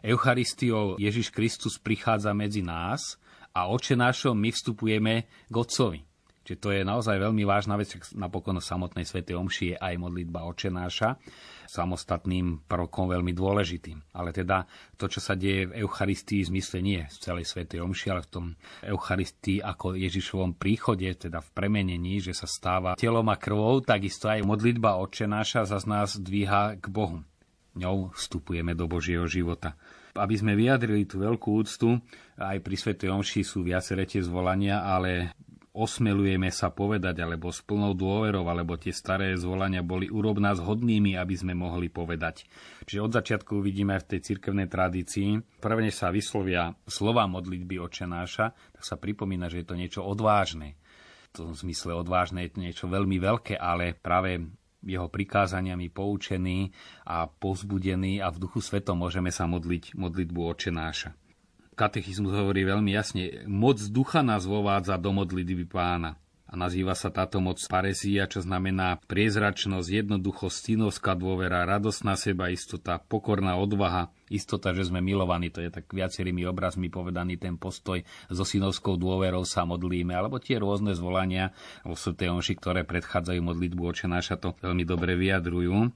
Eucharistiou 0.04 1.00
Ježiš 1.00 1.32
Kristus 1.32 1.80
prichádza 1.80 2.36
medzi 2.36 2.60
nás 2.60 3.16
a 3.56 3.70
oče 3.70 3.96
nášom 3.96 4.36
my 4.36 4.50
vstupujeme 4.52 5.14
k 5.48 5.54
Otcovi. 5.54 6.13
Čiže 6.44 6.60
to 6.60 6.68
je 6.76 6.84
naozaj 6.84 7.16
veľmi 7.16 7.40
vážna 7.48 7.80
vec, 7.80 7.88
napokon 8.12 8.60
v 8.60 8.68
samotnej 8.68 9.08
Svetej 9.08 9.40
Omši 9.40 9.64
je 9.72 9.76
aj 9.80 9.94
modlitba 9.96 10.44
očenáša, 10.44 11.16
samostatným 11.64 12.68
prvkom 12.68 13.08
veľmi 13.08 13.32
dôležitým. 13.32 14.12
Ale 14.12 14.36
teda 14.36 14.68
to, 15.00 15.08
čo 15.08 15.24
sa 15.24 15.40
deje 15.40 15.72
v 15.72 15.80
Eucharistii, 15.80 16.44
v 16.44 16.50
zmysle 16.52 16.78
nie 16.84 17.00
v 17.00 17.16
celej 17.16 17.48
Svetej 17.48 17.80
Omši, 17.80 18.06
ale 18.12 18.22
v 18.22 18.30
tom 18.30 18.46
Eucharistii 18.84 19.64
ako 19.64 19.96
Ježišovom 19.96 20.60
príchode, 20.60 21.08
teda 21.16 21.40
v 21.40 21.48
premenení, 21.56 22.20
že 22.20 22.36
sa 22.36 22.44
stáva 22.44 22.92
telom 23.00 23.24
a 23.32 23.40
krvou, 23.40 23.80
takisto 23.80 24.28
aj 24.28 24.44
modlitba 24.44 25.00
očenáša 25.00 25.64
za 25.64 25.80
nás 25.88 26.20
dvíha 26.20 26.76
k 26.76 26.86
Bohu. 26.92 27.24
Ňou 27.74 28.12
vstupujeme 28.12 28.76
do 28.76 28.84
Božieho 28.84 29.24
života 29.24 29.74
aby 30.14 30.34
sme 30.38 30.54
vyjadrili 30.54 31.10
tú 31.10 31.18
veľkú 31.18 31.48
úctu, 31.58 31.98
aj 32.38 32.62
pri 32.62 32.76
Svetej 32.78 33.10
Omši 33.10 33.42
sú 33.42 33.66
viaceré 33.66 34.06
tie 34.06 34.22
zvolania, 34.22 34.86
ale 34.86 35.34
osmelujeme 35.74 36.54
sa 36.54 36.70
povedať, 36.70 37.18
alebo 37.18 37.50
s 37.50 37.58
plnou 37.66 37.98
dôverou, 37.98 38.46
alebo 38.46 38.78
tie 38.78 38.94
staré 38.94 39.34
zvolania 39.34 39.82
boli 39.82 40.06
urob 40.06 40.38
nás 40.38 40.62
aby 40.62 41.34
sme 41.34 41.52
mohli 41.58 41.90
povedať. 41.90 42.46
Čiže 42.86 43.02
od 43.02 43.12
začiatku 43.12 43.58
vidíme 43.58 43.98
v 43.98 44.06
tej 44.06 44.20
cirkevnej 44.22 44.70
tradícii, 44.70 45.58
prvne 45.58 45.90
sa 45.90 46.14
vyslovia 46.14 46.70
slova 46.86 47.26
modlitby 47.26 47.82
očenáša, 47.82 48.54
tak 48.54 48.82
sa 48.86 48.94
pripomína, 48.94 49.50
že 49.50 49.66
je 49.66 49.66
to 49.66 49.74
niečo 49.74 50.00
odvážne. 50.06 50.78
V 51.34 51.42
tom 51.42 51.50
zmysle 51.50 51.98
odvážne 51.98 52.46
je 52.46 52.54
to 52.54 52.62
niečo 52.62 52.86
veľmi 52.86 53.18
veľké, 53.18 53.58
ale 53.58 53.98
práve 53.98 54.46
jeho 54.86 55.10
prikázaniami 55.10 55.90
poučený 55.90 56.70
a 57.10 57.26
povzbudený 57.26 58.22
a 58.22 58.30
v 58.30 58.38
duchu 58.38 58.62
svetom 58.62 59.02
môžeme 59.02 59.34
sa 59.34 59.50
modliť 59.50 59.98
modlitbu 59.98 60.40
očenáša 60.54 61.23
katechizmus 61.74 62.32
hovorí 62.32 62.62
veľmi 62.62 62.94
jasne, 62.94 63.44
moc 63.50 63.82
ducha 63.90 64.22
nás 64.22 64.46
vovádza 64.46 64.96
do 64.96 65.10
modlitby 65.10 65.66
pána. 65.66 66.16
A 66.44 66.54
nazýva 66.54 66.94
sa 66.94 67.10
táto 67.10 67.42
moc 67.42 67.58
paresia, 67.66 68.30
čo 68.30 68.38
znamená 68.38 69.02
priezračnosť, 69.10 70.06
jednoduchosť, 70.06 70.56
synovská 70.70 71.18
dôvera, 71.18 71.66
radosná 71.66 72.14
seba 72.14 72.46
istota, 72.46 73.02
pokorná 73.02 73.58
odvaha, 73.58 74.14
istota, 74.30 74.70
že 74.70 74.86
sme 74.86 75.02
milovaní. 75.02 75.50
To 75.50 75.58
je 75.58 75.74
tak 75.74 75.90
viacerými 75.90 76.46
obrazmi 76.46 76.94
povedaný 76.94 77.42
ten 77.42 77.58
postoj. 77.58 78.06
So 78.30 78.46
synovskou 78.46 78.94
dôverou 78.94 79.42
sa 79.42 79.66
modlíme, 79.66 80.14
alebo 80.14 80.38
tie 80.38 80.62
rôzne 80.62 80.94
zvolania 80.94 81.50
vo 81.82 81.98
Svetej 81.98 82.30
Omši, 82.30 82.54
ktoré 82.54 82.86
predchádzajú 82.86 83.40
modlitbu 83.42 83.82
očenáša, 83.90 84.38
to 84.38 84.54
veľmi 84.62 84.86
dobre 84.86 85.18
vyjadrujú. 85.18 85.90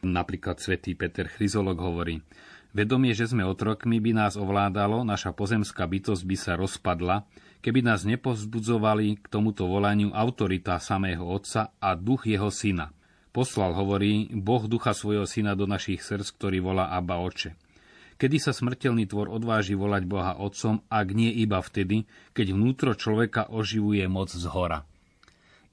Napríklad 0.00 0.64
svätý 0.64 0.96
Peter 0.96 1.28
Chryzolog 1.28 1.76
hovorí, 1.76 2.24
Vedomie, 2.70 3.10
že 3.18 3.26
sme 3.26 3.42
otrokmi, 3.42 3.98
by 3.98 4.14
nás 4.14 4.38
ovládalo, 4.38 5.02
naša 5.02 5.34
pozemská 5.34 5.90
bytosť 5.90 6.22
by 6.22 6.36
sa 6.38 6.52
rozpadla, 6.54 7.26
keby 7.66 7.82
nás 7.82 8.06
nepozbudzovali 8.06 9.18
k 9.18 9.26
tomuto 9.26 9.66
volaniu 9.66 10.14
autorita 10.14 10.78
samého 10.78 11.26
Otca 11.26 11.74
a 11.82 11.98
duch 11.98 12.30
jeho 12.30 12.46
syna. 12.46 12.94
Poslal, 13.34 13.74
hovorí, 13.74 14.30
Boh 14.30 14.70
ducha 14.70 14.94
svojho 14.94 15.26
syna 15.26 15.58
do 15.58 15.66
našich 15.66 16.02
srdc, 16.02 16.30
ktorý 16.38 16.58
volá 16.62 16.94
Abba 16.94 17.18
Oče. 17.18 17.58
Kedy 18.22 18.36
sa 18.38 18.54
smrteľný 18.54 19.10
tvor 19.10 19.34
odváži 19.34 19.74
volať 19.74 20.02
Boha 20.06 20.38
Otcom, 20.38 20.86
ak 20.86 21.06
nie 21.10 21.30
iba 21.42 21.58
vtedy, 21.58 22.06
keď 22.34 22.54
vnútro 22.54 22.94
človeka 22.94 23.50
oživuje 23.50 24.06
moc 24.06 24.30
z 24.30 24.46
hora. 24.46 24.86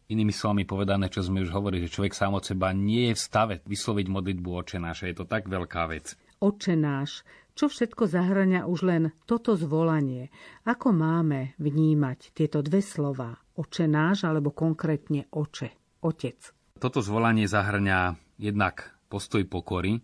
Inými 0.07 0.31
slovami 0.31 0.63
povedané, 0.63 1.11
čo 1.11 1.21
sme 1.21 1.43
už 1.43 1.51
hovorili, 1.51 1.85
že 1.85 1.93
človek 1.93 2.15
sám 2.15 2.39
od 2.39 2.47
seba 2.47 2.71
nie 2.71 3.11
je 3.11 3.19
v 3.19 3.21
stave 3.21 3.55
vysloviť 3.67 4.05
modlitbu 4.07 4.49
oče 4.49 4.77
náša. 4.79 5.11
Je 5.11 5.17
to 5.19 5.27
tak 5.27 5.45
veľká 5.45 5.91
vec. 5.91 6.15
Oče 6.37 6.77
náš, 6.77 7.25
čo 7.57 7.65
všetko 7.65 8.05
zahrania 8.05 8.69
už 8.69 8.85
len 8.85 9.03
toto 9.25 9.57
zvolanie? 9.57 10.29
Ako 10.69 10.93
máme 10.93 11.57
vnímať 11.57 12.37
tieto 12.37 12.61
dve 12.61 12.85
slova? 12.85 13.33
Oče 13.57 13.89
náš 13.89 14.29
alebo 14.29 14.53
konkrétne 14.53 15.25
oče, 15.33 15.97
otec? 16.05 16.37
Toto 16.77 17.01
zvolanie 17.01 17.49
zahrňa 17.49 18.13
jednak 18.37 18.93
postoj 19.09 19.41
pokory, 19.49 19.97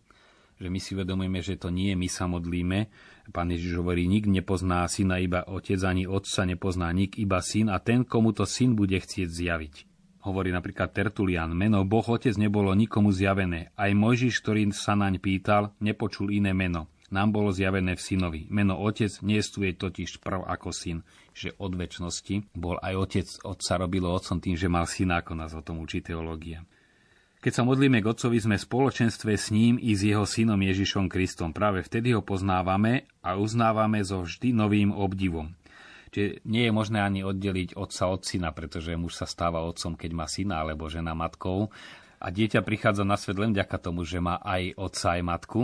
že 0.58 0.74
my 0.74 0.80
si 0.82 0.98
uvedomujeme, 0.98 1.46
že 1.46 1.62
to 1.62 1.70
nie 1.70 1.94
my 1.94 2.10
sa 2.10 2.26
modlíme. 2.26 2.90
Pán 3.30 3.54
Ježiš 3.54 3.78
hovorí, 3.78 4.10
nik 4.10 4.26
nepozná 4.26 4.90
syna 4.90 5.22
iba 5.22 5.46
otec, 5.46 5.78
ani 5.86 6.10
otca 6.10 6.50
nepozná 6.50 6.90
nik 6.90 7.22
iba 7.22 7.46
syn 7.46 7.70
a 7.70 7.78
ten, 7.78 8.02
komu 8.02 8.34
to 8.34 8.50
syn 8.50 8.74
bude 8.74 8.98
chcieť 8.98 9.30
zjaviť 9.30 9.93
hovorí 10.24 10.50
napríklad 10.56 10.96
Tertulian, 10.96 11.52
meno 11.52 11.84
Boh 11.84 12.04
Otec 12.04 12.36
nebolo 12.40 12.72
nikomu 12.72 13.12
zjavené. 13.12 13.76
Aj 13.76 13.92
Mojžiš, 13.92 14.40
ktorý 14.40 14.72
sa 14.72 14.96
naň 14.96 15.20
pýtal, 15.20 15.76
nepočul 15.84 16.32
iné 16.32 16.56
meno. 16.56 16.88
Nám 17.14 17.30
bolo 17.30 17.54
zjavené 17.54 17.94
v 17.94 18.02
synovi. 18.02 18.42
Meno 18.50 18.82
Otec 18.82 19.22
niestuje 19.22 19.78
totiž 19.78 20.18
prv 20.18 20.50
ako 20.50 20.74
syn, 20.74 21.06
že 21.38 21.54
od 21.62 21.78
väčšnosti 21.78 22.58
bol 22.58 22.82
aj 22.82 22.94
Otec, 22.98 23.28
Otca 23.46 23.78
robilo 23.78 24.10
Otcom 24.10 24.42
tým, 24.42 24.58
že 24.58 24.66
mal 24.66 24.90
syna, 24.90 25.22
ako 25.22 25.38
nás 25.38 25.54
o 25.54 25.62
tom 25.62 25.78
učí 25.78 26.02
teológia. 26.02 26.66
Keď 27.44 27.52
sa 27.60 27.68
modlíme 27.68 28.00
k 28.00 28.08
Otcovi, 28.08 28.40
sme 28.40 28.56
v 28.56 28.66
spoločenstve 28.66 29.36
s 29.36 29.52
ním 29.52 29.76
i 29.76 29.92
s 29.94 30.02
jeho 30.08 30.24
synom 30.24 30.58
Ježišom 30.58 31.12
Kristom. 31.12 31.52
Práve 31.52 31.84
vtedy 31.84 32.16
ho 32.16 32.24
poznávame 32.24 33.06
a 33.20 33.36
uznávame 33.36 34.00
so 34.00 34.24
vždy 34.24 34.56
novým 34.56 34.96
obdivom. 34.96 35.52
Čiže 36.14 36.46
nie 36.46 36.70
je 36.70 36.72
možné 36.72 37.02
ani 37.02 37.26
oddeliť 37.26 37.74
otca 37.74 38.14
od 38.14 38.22
syna, 38.22 38.54
pretože 38.54 38.94
muž 38.94 39.18
sa 39.18 39.26
stáva 39.26 39.66
otcom, 39.66 39.98
keď 39.98 40.12
má 40.14 40.30
syna, 40.30 40.62
alebo 40.62 40.86
žena 40.86 41.18
matkou. 41.18 41.74
A 42.22 42.30
dieťa 42.30 42.62
prichádza 42.62 43.02
na 43.02 43.18
svet 43.18 43.42
len 43.42 43.52
vďaka 43.52 43.82
tomu, 43.82 44.06
že 44.06 44.22
má 44.22 44.38
aj 44.46 44.78
otca, 44.78 45.18
aj 45.18 45.22
matku. 45.26 45.62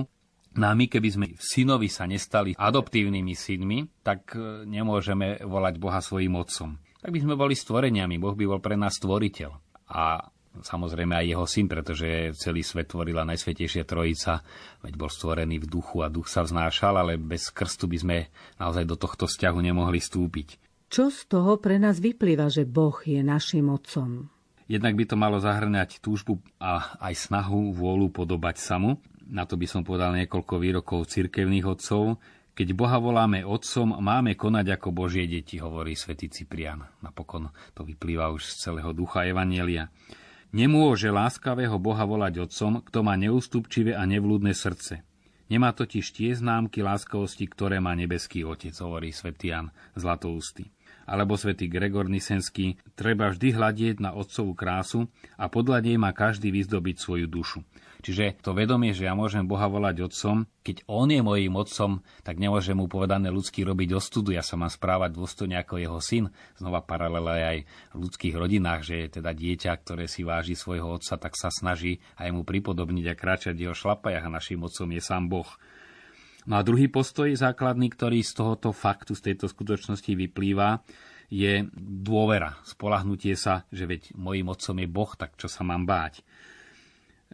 No 0.58 0.66
a 0.66 0.74
my, 0.74 0.90
keby 0.90 1.10
sme 1.14 1.26
synovi 1.38 1.88
sa 1.94 2.10
nestali 2.10 2.58
adoptívnymi 2.58 3.34
synmi, 3.38 4.02
tak 4.02 4.34
e, 4.34 4.66
nemôžeme 4.66 5.46
volať 5.46 5.78
Boha 5.78 6.02
svojim 6.02 6.34
otcom. 6.34 6.82
Tak 7.00 7.14
by 7.14 7.20
sme 7.22 7.38
boli 7.38 7.54
stvoreniami, 7.54 8.18
Boh 8.18 8.34
by 8.34 8.46
bol 8.50 8.60
pre 8.60 8.74
nás 8.74 8.98
stvoriteľ. 8.98 9.52
A 9.94 10.20
samozrejme 10.58 11.14
aj 11.14 11.26
jeho 11.30 11.46
syn, 11.46 11.66
pretože 11.70 12.08
celý 12.36 12.66
svet 12.66 12.90
tvorila 12.90 13.24
Najsvetejšia 13.26 13.86
Trojica, 13.86 14.42
veď 14.82 14.94
bol 14.98 15.10
stvorený 15.10 15.62
v 15.62 15.70
duchu 15.70 16.02
a 16.02 16.10
duch 16.10 16.28
sa 16.28 16.42
vznášal, 16.42 16.98
ale 16.98 17.22
bez 17.22 17.54
krstu 17.54 17.86
by 17.86 17.98
sme 17.98 18.18
naozaj 18.58 18.84
do 18.90 18.98
tohto 18.98 19.30
vzťahu 19.30 19.58
nemohli 19.62 20.02
stúpiť. 20.02 20.58
Čo 20.90 21.14
z 21.14 21.30
toho 21.30 21.62
pre 21.62 21.78
nás 21.78 22.02
vyplýva, 22.02 22.50
že 22.50 22.66
Boh 22.66 22.98
je 23.06 23.22
našim 23.22 23.70
otcom? 23.70 24.34
Jednak 24.70 24.98
by 24.98 25.06
to 25.06 25.16
malo 25.18 25.38
zahrňať 25.42 26.02
túžbu 26.02 26.42
a 26.62 26.98
aj 27.02 27.30
snahu, 27.30 27.74
vôľu 27.74 28.14
podobať 28.14 28.62
sa 28.62 28.78
mu. 28.78 29.02
Na 29.30 29.46
to 29.46 29.58
by 29.58 29.66
som 29.70 29.86
povedal 29.86 30.14
niekoľko 30.18 30.58
výrokov 30.62 31.10
cirkevných 31.10 31.66
otcov. 31.66 32.18
Keď 32.54 32.74
Boha 32.74 32.98
voláme 32.98 33.46
otcom, 33.46 34.02
máme 34.02 34.34
konať 34.34 34.78
ako 34.78 34.90
Božie 34.94 35.30
deti, 35.30 35.62
hovorí 35.62 35.94
svätý 35.94 36.30
Ciprian. 36.30 36.86
Napokon 37.02 37.50
to 37.74 37.82
vyplýva 37.86 38.34
už 38.34 38.46
z 38.46 38.70
celého 38.70 38.94
ducha 38.94 39.26
Evanielia. 39.26 39.90
Nemôže 40.50 41.14
láskavého 41.14 41.78
Boha 41.78 42.10
volať 42.10 42.50
otcom, 42.50 42.82
kto 42.82 43.06
má 43.06 43.14
neústupčivé 43.14 43.94
a 43.94 44.10
nevlúdne 44.10 44.58
srdce. 44.58 45.06
Nemá 45.46 45.78
totiž 45.78 46.10
tie 46.10 46.34
známky 46.34 46.82
láskavosti, 46.82 47.46
ktoré 47.46 47.78
má 47.78 47.94
nebeský 47.94 48.42
otec, 48.42 48.74
hovorí 48.82 49.14
svätý 49.14 49.54
Jan 49.54 49.70
Zlatoústy. 49.94 50.74
Alebo 51.10 51.38
svätý 51.38 51.70
Gregor 51.70 52.10
Nisenský, 52.10 52.82
treba 52.98 53.30
vždy 53.30 53.58
hľadieť 53.58 53.98
na 54.02 54.14
otcovú 54.14 54.58
krásu 54.58 55.10
a 55.38 55.50
podľa 55.50 55.86
nej 55.86 55.98
má 56.02 56.14
každý 56.14 56.50
vyzdobiť 56.50 56.98
svoju 56.98 57.26
dušu. 57.30 57.62
Čiže 58.00 58.40
to 58.40 58.56
vedomie, 58.56 58.96
že 58.96 59.12
ja 59.12 59.12
môžem 59.12 59.44
Boha 59.44 59.68
volať 59.68 60.08
otcom, 60.08 60.48
keď 60.64 60.88
on 60.88 61.12
je 61.12 61.20
mojím 61.20 61.60
otcom, 61.60 62.00
tak 62.24 62.40
nemôžem 62.40 62.80
mu 62.80 62.88
povedané 62.88 63.28
ľudský 63.28 63.68
robiť 63.68 63.92
ostudu. 63.92 64.32
Ja 64.32 64.40
sa 64.40 64.56
mám 64.56 64.72
správať 64.72 65.20
dôstojne 65.20 65.60
ako 65.60 65.84
jeho 65.84 66.00
syn. 66.00 66.32
Znova 66.56 66.80
paralela 66.80 67.36
aj 67.36 67.68
v 67.92 67.98
ľudských 68.00 68.40
rodinách, 68.40 68.88
že 68.88 68.96
je 69.04 69.20
teda 69.20 69.36
dieťa, 69.36 69.72
ktoré 69.84 70.08
si 70.08 70.24
váži 70.24 70.56
svojho 70.56 70.96
otca, 70.96 71.20
tak 71.20 71.36
sa 71.36 71.52
snaží 71.52 72.00
aj 72.16 72.32
mu 72.32 72.48
pripodobniť 72.48 73.06
a 73.12 73.20
kráčať 73.20 73.60
jeho 73.60 73.76
šlapajach 73.76 74.24
a 74.24 74.32
našim 74.32 74.64
otcom 74.64 74.88
je 74.96 75.02
sám 75.04 75.28
Boh. 75.28 75.50
No 76.48 76.56
a 76.56 76.64
druhý 76.64 76.88
postoj 76.88 77.28
základný, 77.36 77.92
ktorý 77.92 78.24
z 78.24 78.32
tohoto 78.32 78.72
faktu, 78.72 79.12
z 79.12 79.36
tejto 79.36 79.52
skutočnosti 79.52 80.16
vyplýva, 80.16 80.80
je 81.28 81.68
dôvera, 81.78 82.58
spolahnutie 82.64 83.36
sa, 83.36 83.68
že 83.70 83.86
veď 83.86 84.16
mojim 84.16 84.48
otcom 84.50 84.78
je 84.80 84.88
Boh, 84.88 85.12
tak 85.20 85.36
čo 85.36 85.52
sa 85.52 85.68
mám 85.68 85.84
báť. 85.84 86.24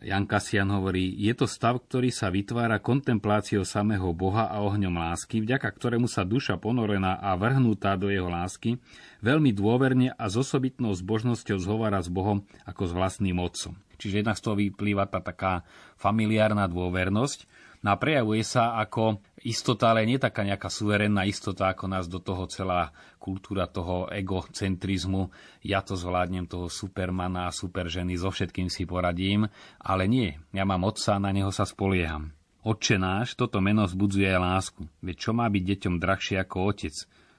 Jan 0.04 0.28
Kasian 0.28 0.68
hovorí, 0.76 1.16
je 1.16 1.32
to 1.32 1.48
stav, 1.48 1.80
ktorý 1.80 2.12
sa 2.12 2.28
vytvára 2.28 2.84
kontempláciou 2.84 3.64
samého 3.64 4.12
Boha 4.12 4.52
a 4.52 4.60
ohňom 4.60 4.92
lásky, 4.92 5.40
vďaka 5.40 5.72
ktorému 5.72 6.12
sa 6.12 6.28
duša 6.28 6.60
ponorená 6.60 7.16
a 7.16 7.32
vrhnutá 7.40 7.96
do 7.96 8.12
jeho 8.12 8.28
lásky 8.28 8.76
veľmi 9.24 9.56
dôverne 9.56 10.12
a 10.12 10.28
s 10.28 10.36
osobitnou 10.36 10.92
zbožnosťou 10.92 11.64
zhovára 11.64 12.04
s 12.04 12.12
Bohom 12.12 12.44
ako 12.68 12.84
s 12.86 12.92
vlastným 12.92 13.40
otcom. 13.40 13.72
Čiže 13.96 14.20
jednak 14.20 14.36
z 14.36 14.44
toho 14.44 14.56
vyplýva 14.60 15.08
tá 15.08 15.24
taká 15.24 15.64
familiárna 15.96 16.68
dôvernosť, 16.68 17.48
No 17.86 17.94
a 17.94 18.02
prejavuje 18.02 18.42
sa 18.42 18.82
ako 18.82 19.22
istota, 19.46 19.94
ale 19.94 20.10
nie 20.10 20.18
taká 20.18 20.42
nejaká 20.42 20.74
suverénna 20.74 21.30
istota, 21.30 21.70
ako 21.70 21.86
nás 21.86 22.10
do 22.10 22.18
toho 22.18 22.50
celá 22.50 22.90
kultúra 23.22 23.70
toho 23.70 24.10
egocentrizmu. 24.10 25.30
Ja 25.62 25.86
to 25.86 25.94
zvládnem, 25.94 26.50
toho 26.50 26.66
supermana 26.66 27.46
a 27.46 27.54
superženy, 27.54 28.18
so 28.18 28.34
všetkým 28.34 28.74
si 28.74 28.90
poradím. 28.90 29.46
Ale 29.78 30.10
nie, 30.10 30.34
ja 30.50 30.66
mám 30.66 30.82
otca, 30.82 31.22
na 31.22 31.30
neho 31.30 31.54
sa 31.54 31.62
spolieham. 31.62 32.34
Otče 32.66 32.98
náš, 32.98 33.38
toto 33.38 33.62
meno 33.62 33.86
vzbudzuje 33.86 34.34
aj 34.34 34.42
lásku. 34.42 34.82
Veď 35.06 35.16
čo 35.22 35.32
má 35.38 35.46
byť 35.46 35.64
deťom 35.78 36.02
drahšie 36.02 36.42
ako 36.42 36.58
otec? 36.66 36.96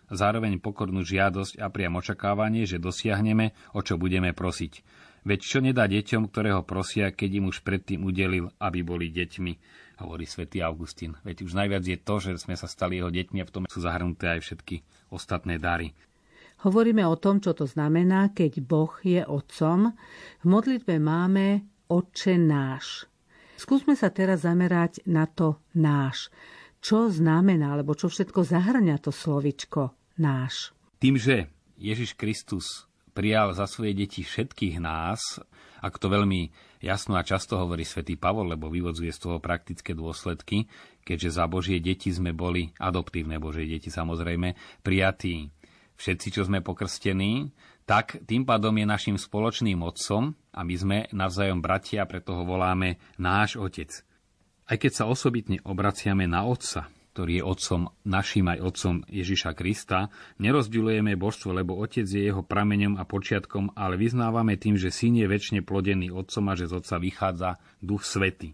Zároveň 0.07 0.63
pokornú 0.63 1.03
žiadosť 1.03 1.59
a 1.59 1.67
priam 1.75 1.99
očakávanie, 1.99 2.71
že 2.71 2.79
dosiahneme, 2.79 3.51
o 3.75 3.83
čo 3.83 3.99
budeme 3.99 4.31
prosiť. 4.31 4.87
Veď 5.27 5.41
čo 5.43 5.59
nedá 5.59 5.91
deťom, 5.91 6.31
ktorého 6.31 6.63
prosia, 6.63 7.11
keď 7.11 7.43
im 7.43 7.51
už 7.51 7.67
predtým 7.67 8.07
udelil, 8.07 8.55
aby 8.63 8.87
boli 8.87 9.11
deťmi 9.11 9.83
hovorí 10.01 10.29
svätý 10.29 10.61
Augustín. 10.61 11.17
Veď 11.25 11.47
už 11.49 11.57
najviac 11.57 11.85
je 11.85 11.99
to, 12.01 12.15
že 12.21 12.43
sme 12.43 12.57
sa 12.57 12.69
stali 12.69 13.01
jeho 13.01 13.09
deťmi 13.09 13.39
a 13.41 13.49
v 13.49 13.53
tom 13.53 13.63
sú 13.69 13.81
zahrnuté 13.81 14.37
aj 14.37 14.41
všetky 14.45 14.85
ostatné 15.09 15.57
dary. 15.57 15.97
Hovoríme 16.65 17.05
o 17.05 17.17
tom, 17.21 17.41
čo 17.41 17.53
to 17.53 17.69
znamená, 17.69 18.33
keď 18.33 18.65
Boh 18.65 18.93
je 19.05 19.21
Otcom. 19.25 19.93
V 20.41 20.47
modlitbe 20.49 20.97
máme 20.97 21.69
Otče 21.93 22.41
náš. 22.41 23.05
Skúsme 23.57 23.97
sa 23.97 24.13
teraz 24.13 24.45
zamerať 24.45 25.05
na 25.09 25.29
to 25.29 25.61
náš. 25.77 26.33
Čo 26.81 27.09
znamená, 27.09 27.77
alebo 27.77 27.97
čo 27.97 28.09
všetko 28.09 28.45
zahrňa 28.45 28.97
to 29.01 29.13
slovičko 29.13 29.97
náš? 30.21 30.77
Tým, 31.01 31.17
že 31.21 31.49
Ježiš 31.77 32.17
Kristus 32.17 32.89
prijal 33.17 33.57
za 33.57 33.65
svoje 33.65 33.97
deti 33.97 34.21
všetkých 34.21 34.77
nás, 34.77 35.41
ak 35.81 35.97
to 35.97 36.13
veľmi 36.13 36.53
jasno 36.85 37.17
a 37.17 37.25
často 37.25 37.57
hovorí 37.57 37.89
svätý 37.89 38.21
Pavol, 38.21 38.53
lebo 38.53 38.69
vyvodzuje 38.69 39.09
z 39.09 39.19
toho 39.25 39.39
praktické 39.41 39.97
dôsledky, 39.97 40.69
keďže 41.01 41.41
za 41.41 41.49
Božie 41.49 41.81
deti 41.81 42.13
sme 42.13 42.37
boli, 42.37 42.77
adoptívne 42.77 43.41
Božie 43.41 43.65
deti 43.65 43.89
samozrejme, 43.89 44.53
prijatí 44.85 45.49
všetci, 45.97 46.29
čo 46.29 46.45
sme 46.45 46.61
pokrstení, 46.61 47.57
tak 47.89 48.21
tým 48.27 48.45
pádom 48.45 48.75
je 48.77 48.85
našim 48.85 49.17
spoločným 49.17 49.81
otcom 49.81 50.35
a 50.53 50.61
my 50.67 50.75
sme 50.77 50.99
navzájom 51.15 51.63
bratia, 51.63 52.05
preto 52.05 52.37
ho 52.37 52.45
voláme 52.45 53.01
náš 53.17 53.57
otec. 53.57 53.89
Aj 54.67 54.77
keď 54.77 54.93
sa 54.93 55.05
osobitne 55.07 55.63
obraciame 55.63 56.27
na 56.27 56.43
otca, 56.43 56.91
ktorý 57.17 57.41
je 57.41 57.49
otcom 57.49 57.81
našim 58.05 58.45
aj 58.53 58.61
otcom 58.61 58.95
Ježiša 59.09 59.57
Krista, 59.57 60.13
nerozdiľujeme 60.37 61.17
božstvo, 61.17 61.57
lebo 61.57 61.81
otec 61.81 62.05
je 62.05 62.29
jeho 62.29 62.45
prameňom 62.45 63.01
a 63.01 63.09
počiatkom, 63.09 63.73
ale 63.73 63.97
vyznávame 63.97 64.61
tým, 64.61 64.77
že 64.77 64.93
syn 64.93 65.17
je 65.17 65.25
väčšine 65.25 65.65
plodený 65.65 66.13
otcom 66.13 66.53
a 66.53 66.59
že 66.61 66.69
z 66.69 66.77
otca 66.77 67.01
vychádza 67.01 67.51
duch 67.81 68.05
svety. 68.05 68.53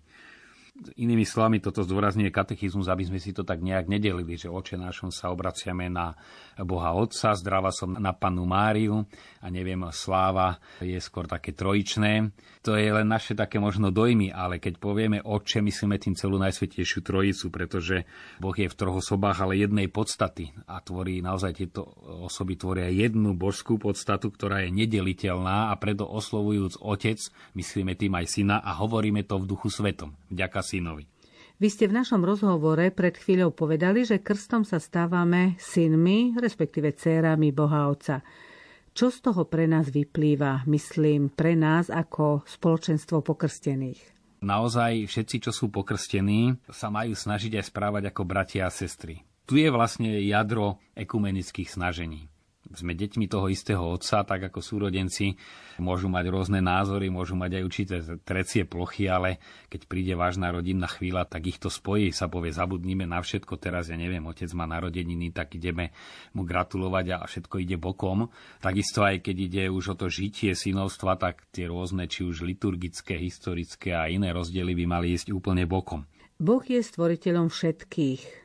Inými 0.72 1.28
slovami, 1.28 1.60
toto 1.60 1.84
zdôrazňuje 1.84 2.32
katechizmus, 2.32 2.88
aby 2.88 3.04
sme 3.04 3.20
si 3.20 3.36
to 3.36 3.44
tak 3.44 3.60
nejak 3.60 3.92
nedelili, 3.92 4.40
že 4.40 4.48
oče 4.48 4.80
našom 4.80 5.12
sa 5.12 5.28
obraciame 5.28 5.92
na 5.92 6.16
Boha 6.64 6.96
Otca, 6.96 7.36
zdravá 7.36 7.68
som 7.68 7.92
na 7.92 8.16
Panu 8.16 8.48
Máriu 8.48 9.04
a 9.44 9.52
neviem, 9.52 9.84
sláva 9.92 10.56
je 10.80 10.96
skôr 10.96 11.28
také 11.28 11.52
trojičné. 11.52 12.32
To 12.64 12.72
je 12.72 12.88
len 12.88 13.04
naše 13.04 13.36
také 13.36 13.60
možno 13.60 13.92
dojmy, 13.92 14.32
ale 14.32 14.56
keď 14.56 14.80
povieme 14.80 15.20
oče, 15.20 15.60
myslíme 15.60 16.00
tým 16.00 16.16
celú 16.16 16.40
Najsvetejšiu 16.40 17.04
Trojicu, 17.04 17.52
pretože 17.52 18.08
Boh 18.40 18.56
je 18.56 18.72
v 18.72 18.72
troch 18.72 18.96
osobách, 19.04 19.44
ale 19.44 19.60
jednej 19.60 19.92
podstaty 19.92 20.56
a 20.64 20.80
tvorí 20.80 21.20
naozaj 21.20 21.52
tieto 21.52 21.84
osoby 22.24 22.56
tvoria 22.56 22.88
jednu 22.88 23.36
božskú 23.36 23.76
podstatu, 23.76 24.32
ktorá 24.32 24.64
je 24.64 24.72
nedeliteľná 24.72 25.68
a 25.68 25.76
preto 25.76 26.08
oslovujúc 26.08 26.80
Otec, 26.80 27.20
myslíme 27.52 27.92
tým 27.92 28.16
aj 28.16 28.24
Syna 28.24 28.56
a 28.64 28.72
hovoríme 28.80 29.20
to 29.28 29.36
v 29.36 29.52
duchu 29.52 29.68
svetom. 29.68 30.16
Vďaka 30.32 30.62
synovi. 30.72 31.04
Vy 31.60 31.68
ste 31.70 31.86
v 31.86 31.94
našom 32.00 32.24
rozhovore 32.24 32.90
pred 32.90 33.14
chvíľou 33.14 33.54
povedali, 33.54 34.02
že 34.02 34.18
krstom 34.18 34.66
sa 34.66 34.82
stávame 34.82 35.54
synmi, 35.62 36.34
respektíve 36.34 36.90
dcérami 36.96 37.54
Boha 37.54 37.86
Otca. 37.86 38.24
Čo 38.92 39.14
z 39.14 39.30
toho 39.30 39.46
pre 39.46 39.70
nás 39.70 39.86
vyplýva, 39.88 40.66
myslím, 40.66 41.30
pre 41.30 41.54
nás 41.54 41.86
ako 41.86 42.42
spoločenstvo 42.48 43.22
pokrstených? 43.22 44.00
Naozaj 44.42 45.06
všetci, 45.06 45.36
čo 45.48 45.52
sú 45.54 45.70
pokrstení, 45.70 46.58
sa 46.66 46.90
majú 46.90 47.14
snažiť 47.14 47.62
aj 47.62 47.64
správať 47.70 48.02
ako 48.10 48.22
bratia 48.26 48.66
a 48.66 48.74
sestry. 48.74 49.22
Tu 49.46 49.62
je 49.62 49.70
vlastne 49.70 50.18
jadro 50.18 50.82
ekumenických 50.98 51.70
snažení 51.70 52.31
sme 52.76 52.92
deťmi 52.96 53.26
toho 53.28 53.46
istého 53.48 53.82
otca, 53.82 54.24
tak 54.24 54.50
ako 54.50 54.60
súrodenci 54.60 55.36
môžu 55.80 56.10
mať 56.10 56.24
rôzne 56.28 56.60
názory, 56.60 57.08
môžu 57.08 57.38
mať 57.38 57.58
aj 57.58 57.62
určité 57.62 57.96
trecie 58.22 58.68
plochy, 58.68 59.08
ale 59.08 59.40
keď 59.72 59.80
príde 59.88 60.14
vážna 60.18 60.52
rodinná 60.52 60.88
chvíľa, 60.88 61.24
tak 61.24 61.48
ich 61.48 61.56
to 61.56 61.72
spojí, 61.72 62.12
sa 62.12 62.28
povie, 62.28 62.52
zabudníme 62.52 63.08
na 63.08 63.22
všetko, 63.22 63.56
teraz 63.56 63.88
ja 63.88 63.96
neviem, 63.96 64.22
otec 64.28 64.50
má 64.52 64.68
narodeniny, 64.68 65.32
tak 65.32 65.56
ideme 65.56 65.94
mu 66.36 66.44
gratulovať 66.44 67.06
a 67.16 67.24
všetko 67.24 67.56
ide 67.62 67.80
bokom. 67.80 68.28
Takisto 68.60 69.06
aj 69.06 69.24
keď 69.24 69.36
ide 69.38 69.64
už 69.72 69.92
o 69.92 69.98
to 69.98 70.12
žitie 70.12 70.52
synovstva, 70.52 71.16
tak 71.16 71.48
tie 71.54 71.70
rôzne, 71.70 72.04
či 72.10 72.26
už 72.26 72.44
liturgické, 72.44 73.16
historické 73.16 73.96
a 73.96 74.10
iné 74.10 74.34
rozdiely 74.34 74.76
by 74.76 74.84
mali 74.88 75.16
ísť 75.16 75.32
úplne 75.32 75.64
bokom. 75.64 76.04
Boh 76.42 76.64
je 76.66 76.82
stvoriteľom 76.82 77.54
všetkých 77.54 78.41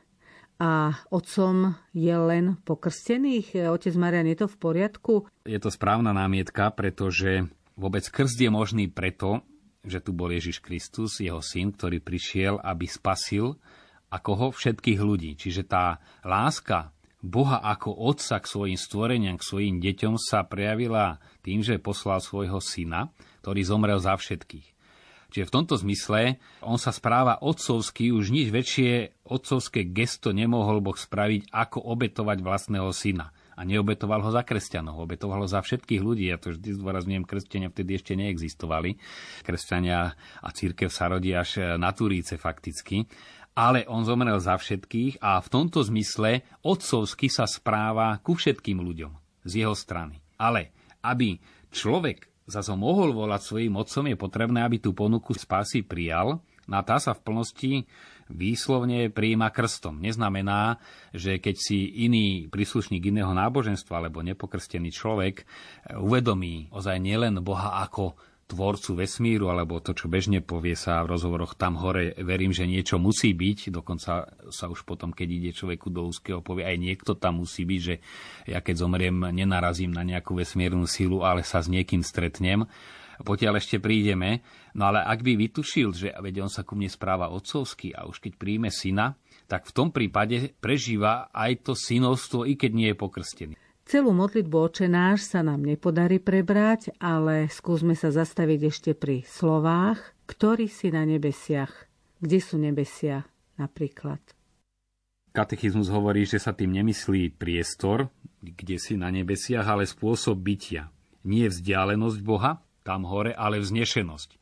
a 0.58 0.98
otcom 1.14 1.78
je 1.94 2.14
len 2.14 2.58
pokrstených? 2.66 3.70
Otec 3.70 3.94
Marian, 3.94 4.26
je 4.26 4.42
to 4.42 4.46
v 4.50 4.56
poriadku? 4.58 5.12
Je 5.46 5.58
to 5.62 5.70
správna 5.70 6.10
námietka, 6.10 6.74
pretože 6.74 7.46
vôbec 7.78 8.02
krst 8.02 8.38
je 8.42 8.50
možný 8.50 8.90
preto, 8.90 9.46
že 9.86 10.02
tu 10.02 10.10
bol 10.10 10.34
Ježiš 10.34 10.58
Kristus, 10.58 11.22
jeho 11.22 11.38
syn, 11.38 11.70
ktorý 11.70 12.02
prišiel, 12.02 12.58
aby 12.58 12.90
spasil 12.90 13.54
a 14.10 14.18
koho? 14.18 14.50
Všetkých 14.50 14.98
ľudí. 14.98 15.38
Čiže 15.38 15.62
tá 15.70 16.02
láska 16.26 16.90
Boha 17.18 17.58
ako 17.58 17.98
otca 17.98 18.38
k 18.38 18.46
svojim 18.46 18.78
stvoreniam, 18.78 19.38
k 19.38 19.46
svojim 19.46 19.82
deťom 19.82 20.14
sa 20.18 20.46
prejavila 20.46 21.18
tým, 21.42 21.66
že 21.66 21.82
poslal 21.82 22.22
svojho 22.22 22.62
syna, 22.62 23.10
ktorý 23.42 23.62
zomrel 23.66 23.98
za 23.98 24.14
všetkých. 24.14 24.77
Čiže 25.28 25.48
v 25.48 25.54
tomto 25.60 25.76
zmysle 25.76 26.40
on 26.64 26.80
sa 26.80 26.88
správa 26.88 27.36
otcovsky, 27.44 28.08
už 28.08 28.32
nič 28.32 28.48
väčšie 28.48 29.20
otcovské 29.28 29.84
gesto 29.92 30.32
nemohol 30.32 30.80
Boh 30.80 30.96
spraviť, 30.96 31.52
ako 31.52 31.84
obetovať 31.84 32.40
vlastného 32.40 32.88
syna. 32.96 33.28
A 33.58 33.66
neobetoval 33.66 34.22
ho 34.22 34.30
za 34.30 34.46
kresťanov, 34.46 35.02
obetoval 35.02 35.44
ho 35.44 35.48
za 35.50 35.60
všetkých 35.60 36.00
ľudí. 36.00 36.30
Ja 36.30 36.38
to 36.38 36.54
vždy 36.54 36.78
zdôrazňujem, 36.78 37.26
kresťania 37.26 37.68
vtedy 37.74 37.98
ešte 37.98 38.14
neexistovali. 38.14 38.96
Kresťania 39.42 40.14
a 40.16 40.48
církev 40.54 40.88
sa 40.88 41.10
rodí 41.10 41.34
až 41.34 41.76
na 41.76 41.90
Turíce 41.92 42.38
fakticky 42.38 43.04
ale 43.58 43.82
on 43.90 44.06
zomrel 44.06 44.38
za 44.38 44.54
všetkých 44.54 45.18
a 45.18 45.42
v 45.42 45.48
tomto 45.50 45.82
zmysle 45.82 46.46
otcovsky 46.62 47.26
sa 47.26 47.42
správa 47.42 48.22
ku 48.22 48.38
všetkým 48.38 48.78
ľuďom 48.78 49.10
z 49.42 49.66
jeho 49.66 49.74
strany. 49.74 50.22
Ale 50.38 50.70
aby 51.02 51.42
človek 51.74 52.30
zase 52.48 52.72
mohol 52.72 53.12
volať 53.12 53.40
svojim 53.44 53.76
otcom, 53.76 54.08
je 54.08 54.16
potrebné, 54.16 54.64
aby 54.64 54.80
tú 54.80 54.96
ponuku 54.96 55.36
spásy 55.36 55.84
prijal. 55.84 56.40
No 56.68 56.74
a 56.76 56.82
tá 56.84 56.96
sa 57.00 57.12
v 57.12 57.24
plnosti 57.24 57.72
výslovne 58.28 59.08
prijíma 59.08 59.48
krstom. 59.48 60.04
Neznamená, 60.04 60.76
že 61.16 61.40
keď 61.40 61.56
si 61.56 62.04
iný 62.04 62.48
príslušník 62.52 63.08
iného 63.08 63.32
náboženstva 63.32 64.04
alebo 64.04 64.20
nepokrstený 64.20 64.92
človek 64.92 65.48
uvedomí 65.96 66.68
ozaj 66.68 67.00
nielen 67.00 67.40
Boha 67.40 67.80
ako 67.84 68.16
tvorcu 68.48 69.04
vesmíru, 69.04 69.52
alebo 69.52 69.84
to, 69.84 69.92
čo 69.92 70.08
bežne 70.08 70.40
povie 70.40 70.72
sa 70.72 71.04
v 71.04 71.12
rozhovoroch 71.12 71.52
tam 71.52 71.76
hore, 71.76 72.16
verím, 72.16 72.56
že 72.56 72.64
niečo 72.64 72.96
musí 72.96 73.36
byť, 73.36 73.68
dokonca 73.68 74.12
sa 74.48 74.66
už 74.72 74.88
potom, 74.88 75.12
keď 75.12 75.28
ide 75.28 75.50
človeku 75.52 75.92
do 75.92 76.08
úzkeho, 76.08 76.40
povie, 76.40 76.64
aj 76.64 76.80
niekto 76.80 77.12
tam 77.12 77.44
musí 77.44 77.68
byť, 77.68 77.80
že 77.84 77.94
ja 78.48 78.64
keď 78.64 78.74
zomriem, 78.80 79.16
nenarazím 79.36 79.92
na 79.92 80.00
nejakú 80.00 80.32
vesmírnu 80.32 80.88
sílu, 80.88 81.20
ale 81.20 81.44
sa 81.44 81.60
s 81.60 81.68
niekým 81.68 82.00
stretnem. 82.00 82.64
Potiaľ 83.18 83.58
ešte 83.58 83.82
prídeme. 83.82 84.46
No 84.78 84.94
ale 84.94 85.02
ak 85.02 85.26
by 85.26 85.34
vytušil, 85.34 85.90
že 85.90 86.08
veď 86.14 86.46
on 86.46 86.50
sa 86.50 86.62
ku 86.62 86.78
mne 86.78 86.86
správa 86.86 87.34
otcovsky 87.34 87.90
a 87.90 88.06
už 88.06 88.22
keď 88.22 88.38
príjme 88.38 88.70
syna, 88.70 89.18
tak 89.50 89.66
v 89.66 89.74
tom 89.74 89.88
prípade 89.90 90.54
prežíva 90.62 91.26
aj 91.34 91.66
to 91.66 91.72
synovstvo, 91.74 92.46
i 92.46 92.54
keď 92.54 92.70
nie 92.70 92.88
je 92.94 92.96
pokrstený. 92.96 93.54
Celú 93.88 94.12
modlitbu 94.12 94.68
očenáš 94.68 95.32
sa 95.32 95.40
nám 95.40 95.64
nepodarí 95.64 96.20
prebrať, 96.20 96.92
ale 97.00 97.48
skúsme 97.48 97.96
sa 97.96 98.12
zastaviť 98.12 98.60
ešte 98.68 98.90
pri 98.92 99.24
slovách, 99.24 100.12
ktorý 100.28 100.68
si 100.68 100.92
na 100.92 101.08
nebesiach. 101.08 101.88
Kde 102.20 102.36
sú 102.36 102.60
nebesia 102.60 103.24
napríklad? 103.56 104.20
Katechizmus 105.32 105.88
hovorí, 105.88 106.28
že 106.28 106.36
sa 106.36 106.52
tým 106.52 106.76
nemyslí 106.76 107.40
priestor, 107.40 108.12
kde 108.44 108.76
si 108.76 109.00
na 109.00 109.08
nebesiach, 109.08 109.64
ale 109.64 109.88
spôsob 109.88 110.36
bytia. 110.36 110.92
Nie 111.24 111.48
vzdialenosť 111.48 112.20
Boha, 112.20 112.60
tam 112.84 113.08
hore, 113.08 113.32
ale 113.32 113.56
vznešenosť 113.56 114.36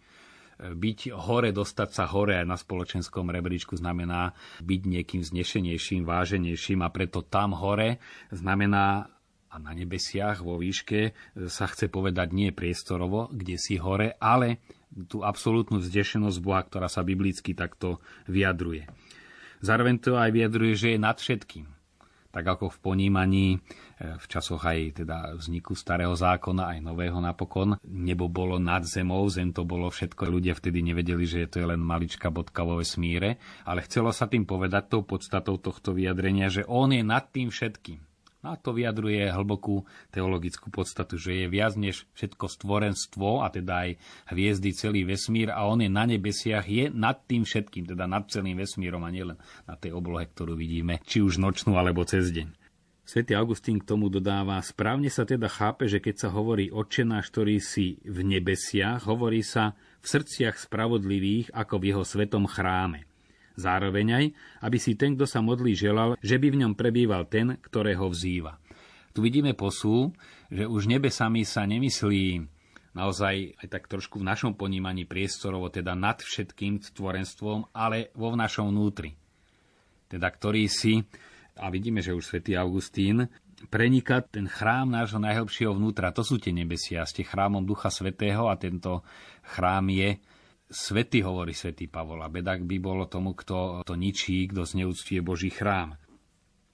byť 0.56 1.12
hore, 1.12 1.52
dostať 1.52 1.88
sa 1.92 2.08
hore 2.08 2.40
aj 2.40 2.46
na 2.48 2.56
spoločenskom 2.56 3.28
rebríčku 3.28 3.76
znamená 3.76 4.32
byť 4.64 4.80
niekým 4.88 5.20
znešenejším, 5.20 6.08
váženejším 6.08 6.80
a 6.80 6.88
preto 6.88 7.20
tam 7.20 7.52
hore 7.52 8.00
znamená 8.32 9.15
a 9.56 9.58
na 9.58 9.72
nebesiach 9.72 10.44
vo 10.44 10.60
výške 10.60 11.16
sa 11.48 11.64
chce 11.64 11.88
povedať 11.88 12.36
nie 12.36 12.52
priestorovo, 12.52 13.32
kde 13.32 13.56
si 13.56 13.80
hore, 13.80 14.12
ale 14.20 14.60
tú 15.08 15.24
absolútnu 15.24 15.80
vzdešenosť 15.80 16.38
Boha, 16.44 16.60
ktorá 16.60 16.92
sa 16.92 17.00
biblicky 17.00 17.56
takto 17.56 18.04
vyjadruje. 18.28 18.84
Zároveň 19.64 19.96
to 19.96 20.20
aj 20.20 20.28
vyjadruje, 20.28 20.72
že 20.76 20.88
je 20.92 20.98
nad 21.00 21.16
všetkým. 21.16 21.72
Tak 22.28 22.44
ako 22.44 22.68
v 22.68 22.78
ponímaní 22.84 23.46
e, 23.56 23.58
v 24.20 24.26
časoch 24.28 24.60
aj 24.60 25.00
teda 25.00 25.40
vzniku 25.40 25.72
starého 25.72 26.12
zákona, 26.12 26.76
aj 26.76 26.84
nového 26.84 27.16
napokon, 27.16 27.80
nebo 27.80 28.28
bolo 28.28 28.60
nad 28.60 28.84
zemou, 28.84 29.24
zem 29.32 29.56
to 29.56 29.64
bolo 29.64 29.88
všetko. 29.88 30.28
Ľudia 30.28 30.52
vtedy 30.52 30.84
nevedeli, 30.84 31.24
že 31.24 31.48
to 31.48 31.64
je 31.64 31.72
len 31.72 31.80
malička 31.80 32.28
bodka 32.28 32.60
vo 32.60 32.76
vesmíre, 32.76 33.40
ale 33.64 33.80
chcelo 33.88 34.12
sa 34.12 34.28
tým 34.28 34.44
povedať 34.44 34.92
tou 34.92 35.08
podstatou 35.08 35.56
tohto 35.56 35.96
vyjadrenia, 35.96 36.52
že 36.52 36.68
on 36.68 36.92
je 36.92 37.00
nad 37.00 37.24
tým 37.32 37.48
všetkým. 37.48 38.04
A 38.46 38.54
to 38.54 38.70
vyjadruje 38.70 39.26
hlbokú 39.26 39.82
teologickú 40.14 40.70
podstatu, 40.70 41.18
že 41.18 41.34
je 41.34 41.46
viac 41.50 41.74
než 41.74 42.06
všetko 42.14 42.46
stvorenstvo, 42.46 43.42
a 43.42 43.50
teda 43.50 43.90
aj 43.90 43.90
hviezdy, 44.30 44.70
celý 44.70 45.02
vesmír, 45.02 45.50
a 45.50 45.66
on 45.66 45.82
je 45.82 45.90
na 45.90 46.06
nebesiach, 46.06 46.62
je 46.70 46.86
nad 46.94 47.18
tým 47.26 47.42
všetkým, 47.42 47.90
teda 47.90 48.06
nad 48.06 48.30
celým 48.30 48.62
vesmírom 48.62 49.02
a 49.02 49.10
nielen 49.10 49.34
na 49.66 49.74
tej 49.74 49.98
oblohe, 49.98 50.30
ktorú 50.30 50.54
vidíme, 50.54 51.02
či 51.02 51.18
už 51.26 51.42
nočnú 51.42 51.74
alebo 51.74 52.06
cez 52.06 52.30
deň. 52.30 52.66
Svetý 53.06 53.38
Augustín 53.38 53.78
k 53.78 53.86
tomu 53.86 54.10
dodáva, 54.10 54.58
správne 54.66 55.06
sa 55.14 55.22
teda 55.22 55.46
chápe, 55.46 55.86
že 55.86 56.02
keď 56.02 56.26
sa 56.26 56.28
hovorí 56.34 56.74
očenáš, 56.74 57.30
ktorý 57.30 57.62
si 57.62 58.02
v 58.02 58.18
nebesiach, 58.26 59.06
hovorí 59.06 59.46
sa 59.46 59.78
v 60.02 60.06
srdciach 60.10 60.58
spravodlivých 60.58 61.54
ako 61.54 61.74
v 61.78 61.94
jeho 61.94 62.02
svetom 62.02 62.50
chráme. 62.50 63.05
Zároveň 63.56 64.06
aj, 64.12 64.24
aby 64.68 64.76
si 64.76 64.94
ten, 65.00 65.16
kto 65.16 65.24
sa 65.24 65.40
modlí, 65.40 65.72
želal, 65.72 66.20
že 66.20 66.36
by 66.36 66.52
v 66.52 66.60
ňom 66.64 66.72
prebýval 66.76 67.24
ten, 67.26 67.56
ktorého 67.56 68.06
vzýva. 68.12 68.60
Tu 69.16 69.24
vidíme 69.24 69.56
posú, 69.56 70.12
že 70.52 70.68
už 70.68 70.92
nebesami 70.92 71.48
sa 71.48 71.64
nemyslí 71.64 72.44
naozaj 72.96 73.60
aj 73.60 73.66
tak 73.68 73.88
trošku 73.88 74.20
v 74.20 74.28
našom 74.28 74.52
ponímaní 74.56 75.04
priestorovo, 75.04 75.68
teda 75.68 75.92
nad 75.92 76.20
všetkým 76.20 76.80
stvorenstvom, 76.80 77.72
ale 77.76 78.12
vo 78.16 78.32
v 78.32 78.40
našom 78.40 78.72
vnútri. 78.72 79.16
Teda 80.08 80.32
ktorý 80.32 80.64
si, 80.68 81.04
a 81.56 81.68
vidíme, 81.68 82.00
že 82.00 82.16
už 82.16 82.24
svätý 82.24 82.56
Augustín, 82.56 83.28
preniká 83.68 84.24
ten 84.24 84.48
chrám 84.48 84.92
nášho 84.92 85.20
najhlbšieho 85.20 85.76
vnútra. 85.76 86.12
To 86.12 86.24
sú 86.24 86.40
tie 86.40 86.52
nebesia, 86.52 87.08
ste 87.08 87.24
chrámom 87.24 87.64
Ducha 87.64 87.92
Svetého 87.92 88.48
a 88.48 88.56
tento 88.56 89.04
chrám 89.44 89.88
je 89.92 90.20
Svety, 90.66 91.22
hovorí 91.22 91.54
svätý 91.54 91.86
Pavol, 91.86 92.26
a 92.26 92.28
bedak 92.28 92.66
by 92.66 92.76
bolo 92.82 93.06
tomu, 93.06 93.38
kto 93.38 93.86
to 93.86 93.94
ničí, 93.94 94.50
kto 94.50 94.66
zneúctuje 94.66 95.22
Boží 95.22 95.46
chrám. 95.46 95.94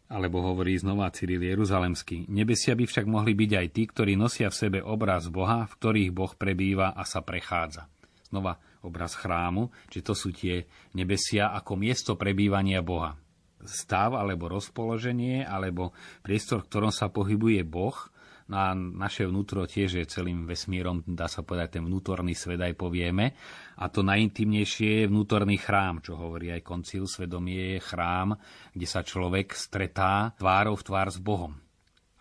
Alebo 0.09 0.40
hovorí 0.40 0.76
znova 0.81 1.12
Cyril 1.12 1.44
Jeruzalemský. 1.44 2.28
Nebesia 2.33 2.72
by 2.72 2.88
však 2.88 3.05
mohli 3.05 3.37
byť 3.37 3.50
aj 3.52 3.68
tí, 3.72 3.83
ktorí 3.88 4.16
nosia 4.16 4.48
v 4.48 4.57
sebe 4.57 4.78
obraz 4.81 5.28
Boha, 5.28 5.68
v 5.68 5.76
ktorých 5.76 6.11
Boh 6.12 6.33
prebýva 6.33 6.96
a 6.96 7.05
sa 7.05 7.20
prechádza. 7.20 7.88
Znova 8.33 8.57
obraz 8.81 9.12
chrámu, 9.12 9.68
či 9.92 10.00
to 10.00 10.16
sú 10.16 10.33
tie 10.33 10.64
nebesia 10.96 11.52
ako 11.52 11.76
miesto 11.76 12.16
prebývania 12.16 12.81
Boha. 12.81 13.16
Stav 13.61 14.16
alebo 14.16 14.48
rozpoloženie, 14.48 15.44
alebo 15.44 15.92
priestor, 16.24 16.64
v 16.64 16.68
ktorom 16.72 16.92
sa 16.92 17.12
pohybuje 17.12 17.61
Boh– 17.68 17.96
No 18.50 18.57
a 18.59 18.74
naše 18.74 19.26
vnútro 19.26 19.66
tiež 19.66 20.02
je 20.02 20.11
celým 20.11 20.46
vesmírom, 20.46 21.07
dá 21.07 21.31
sa 21.31 21.46
povedať, 21.46 21.78
ten 21.78 21.85
vnútorný 21.87 22.35
svet 22.35 22.59
aj 22.59 22.74
povieme. 22.74 23.35
A 23.78 23.87
to 23.88 24.02
najintimnejšie 24.02 25.05
je 25.05 25.11
vnútorný 25.11 25.59
chrám, 25.59 26.02
čo 26.02 26.18
hovorí 26.18 26.50
aj 26.50 26.66
koncil. 26.66 27.07
Svedomie 27.07 27.78
je 27.78 27.81
chrám, 27.83 28.35
kde 28.74 28.87
sa 28.87 29.07
človek 29.07 29.55
stretá 29.55 30.35
tvárou 30.35 30.74
v 30.74 30.87
tvár 30.87 31.09
s 31.11 31.18
Bohom. 31.22 31.71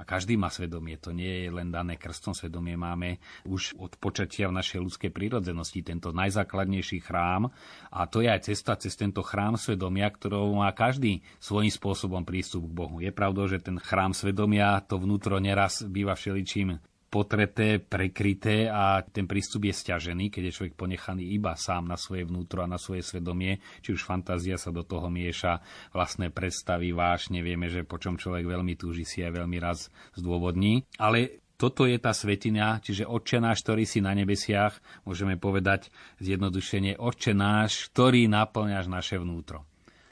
A 0.01 0.03
každý 0.03 0.33
má 0.33 0.49
svedomie, 0.49 0.97
to 0.97 1.13
nie 1.13 1.45
je 1.45 1.53
len 1.53 1.69
dané 1.69 1.93
krstom, 1.93 2.33
svedomie 2.33 2.73
máme 2.73 3.21
už 3.45 3.77
od 3.77 3.93
počatia 4.01 4.49
v 4.49 4.57
našej 4.57 4.81
ľudskej 4.81 5.13
prírodzenosti, 5.13 5.85
tento 5.85 6.09
najzákladnejší 6.09 7.05
chrám. 7.05 7.53
A 7.93 8.09
to 8.09 8.25
je 8.25 8.33
aj 8.33 8.49
cesta 8.49 8.73
cez 8.81 8.97
tento 8.97 9.21
chrám 9.21 9.61
svedomia, 9.61 10.09
ktorou 10.09 10.57
má 10.57 10.73
každý 10.73 11.21
svojím 11.37 11.69
spôsobom 11.69 12.25
prístup 12.25 12.65
k 12.65 12.73
Bohu. 12.73 12.97
Je 12.97 13.13
pravdou, 13.13 13.45
že 13.45 13.61
ten 13.61 13.77
chrám 13.77 14.17
svedomia, 14.17 14.81
to 14.81 14.97
vnútro 14.97 15.37
neraz 15.37 15.85
býva 15.85 16.17
všeličím 16.17 16.81
potreté, 17.11 17.83
prekryté 17.83 18.71
a 18.71 19.03
ten 19.03 19.27
prístup 19.27 19.67
je 19.67 19.75
stiažený, 19.75 20.31
keď 20.31 20.47
je 20.47 20.55
človek 20.55 20.79
ponechaný 20.79 21.35
iba 21.35 21.59
sám 21.59 21.91
na 21.91 21.99
svoje 21.99 22.23
vnútro 22.23 22.63
a 22.63 22.71
na 22.71 22.79
svoje 22.79 23.03
svedomie, 23.03 23.59
či 23.83 23.91
už 23.91 24.07
fantázia 24.07 24.55
sa 24.55 24.71
do 24.71 24.87
toho 24.87 25.11
mieša, 25.11 25.59
vlastné 25.91 26.31
predstavy, 26.31 26.95
vášne, 26.95 27.43
vieme, 27.43 27.67
že 27.67 27.83
po 27.83 27.99
čom 27.99 28.15
človek 28.15 28.47
veľmi 28.47 28.79
túži 28.79 29.03
si 29.03 29.19
aj 29.27 29.43
veľmi 29.43 29.59
raz 29.59 29.91
zdôvodní. 30.15 30.87
Ale 30.95 31.43
toto 31.59 31.83
je 31.83 31.99
tá 31.99 32.15
svetina, 32.15 32.81
čiže 32.81 33.05
Otče 33.05 33.37
náš, 33.37 33.61
ktorý 33.61 33.85
si 33.85 33.99
na 34.01 34.15
nebesiach, 34.15 34.81
môžeme 35.05 35.35
povedať 35.35 35.93
zjednodušene, 36.23 36.97
Otče 36.97 37.35
náš, 37.35 37.91
ktorý 37.93 38.25
naplňaš 38.31 38.87
naše 38.87 39.19
vnútro. 39.19 39.67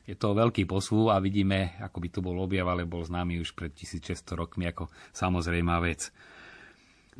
Je 0.05 0.13
to 0.13 0.33
veľký 0.33 0.65
posúv 0.65 1.13
a 1.13 1.21
vidíme, 1.21 1.77
ako 1.81 1.97
by 2.01 2.09
to 2.09 2.19
bol 2.21 2.37
objav, 2.41 2.69
ale 2.69 2.89
bol 2.89 3.05
známy 3.05 3.41
už 3.41 3.53
pred 3.53 3.69
1600 3.73 4.37
rokmi 4.37 4.69
ako 4.69 4.89
samozrejmá 5.13 5.77
vec. 5.85 6.09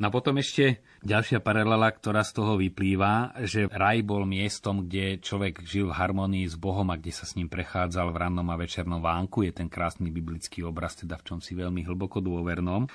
No 0.00 0.08
a 0.08 0.14
potom 0.16 0.40
ešte 0.40 0.80
ďalšia 1.04 1.44
paralela, 1.44 1.92
ktorá 1.92 2.24
z 2.24 2.32
toho 2.32 2.56
vyplýva, 2.56 3.36
že 3.44 3.68
raj 3.68 4.00
bol 4.00 4.24
miestom, 4.24 4.88
kde 4.88 5.20
človek 5.20 5.60
žil 5.60 5.92
v 5.92 5.96
harmonii 6.00 6.48
s 6.48 6.56
Bohom 6.56 6.88
a 6.88 6.96
kde 6.96 7.12
sa 7.12 7.28
s 7.28 7.36
ním 7.36 7.52
prechádzal 7.52 8.08
v 8.08 8.16
rannom 8.16 8.48
a 8.48 8.56
večernom 8.56 9.04
vánku. 9.04 9.44
Je 9.44 9.52
ten 9.52 9.68
krásny 9.68 10.08
biblický 10.08 10.64
obraz, 10.64 10.96
teda 10.96 11.20
v 11.20 11.26
čom 11.28 11.38
si 11.44 11.52
veľmi 11.52 11.84
hlboko 11.84 12.24
dôvernom. 12.24 12.88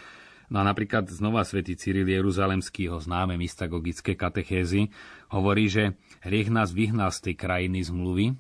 No 0.49 0.57
a 0.57 0.63
napríklad 0.65 1.05
znova 1.05 1.45
svätý 1.45 1.77
Cyril 1.77 2.09
Jeruzalemský, 2.09 2.89
ho 2.89 2.97
známe 2.97 3.37
mystagogické 3.37 4.17
katechézy, 4.17 4.89
hovorí, 5.29 5.69
že 5.69 5.93
hriech 6.25 6.49
nás 6.49 6.73
vyhnal 6.73 7.13
z 7.13 7.29
tej 7.29 7.35
krajiny 7.37 7.85
zmluvy, 7.85 8.33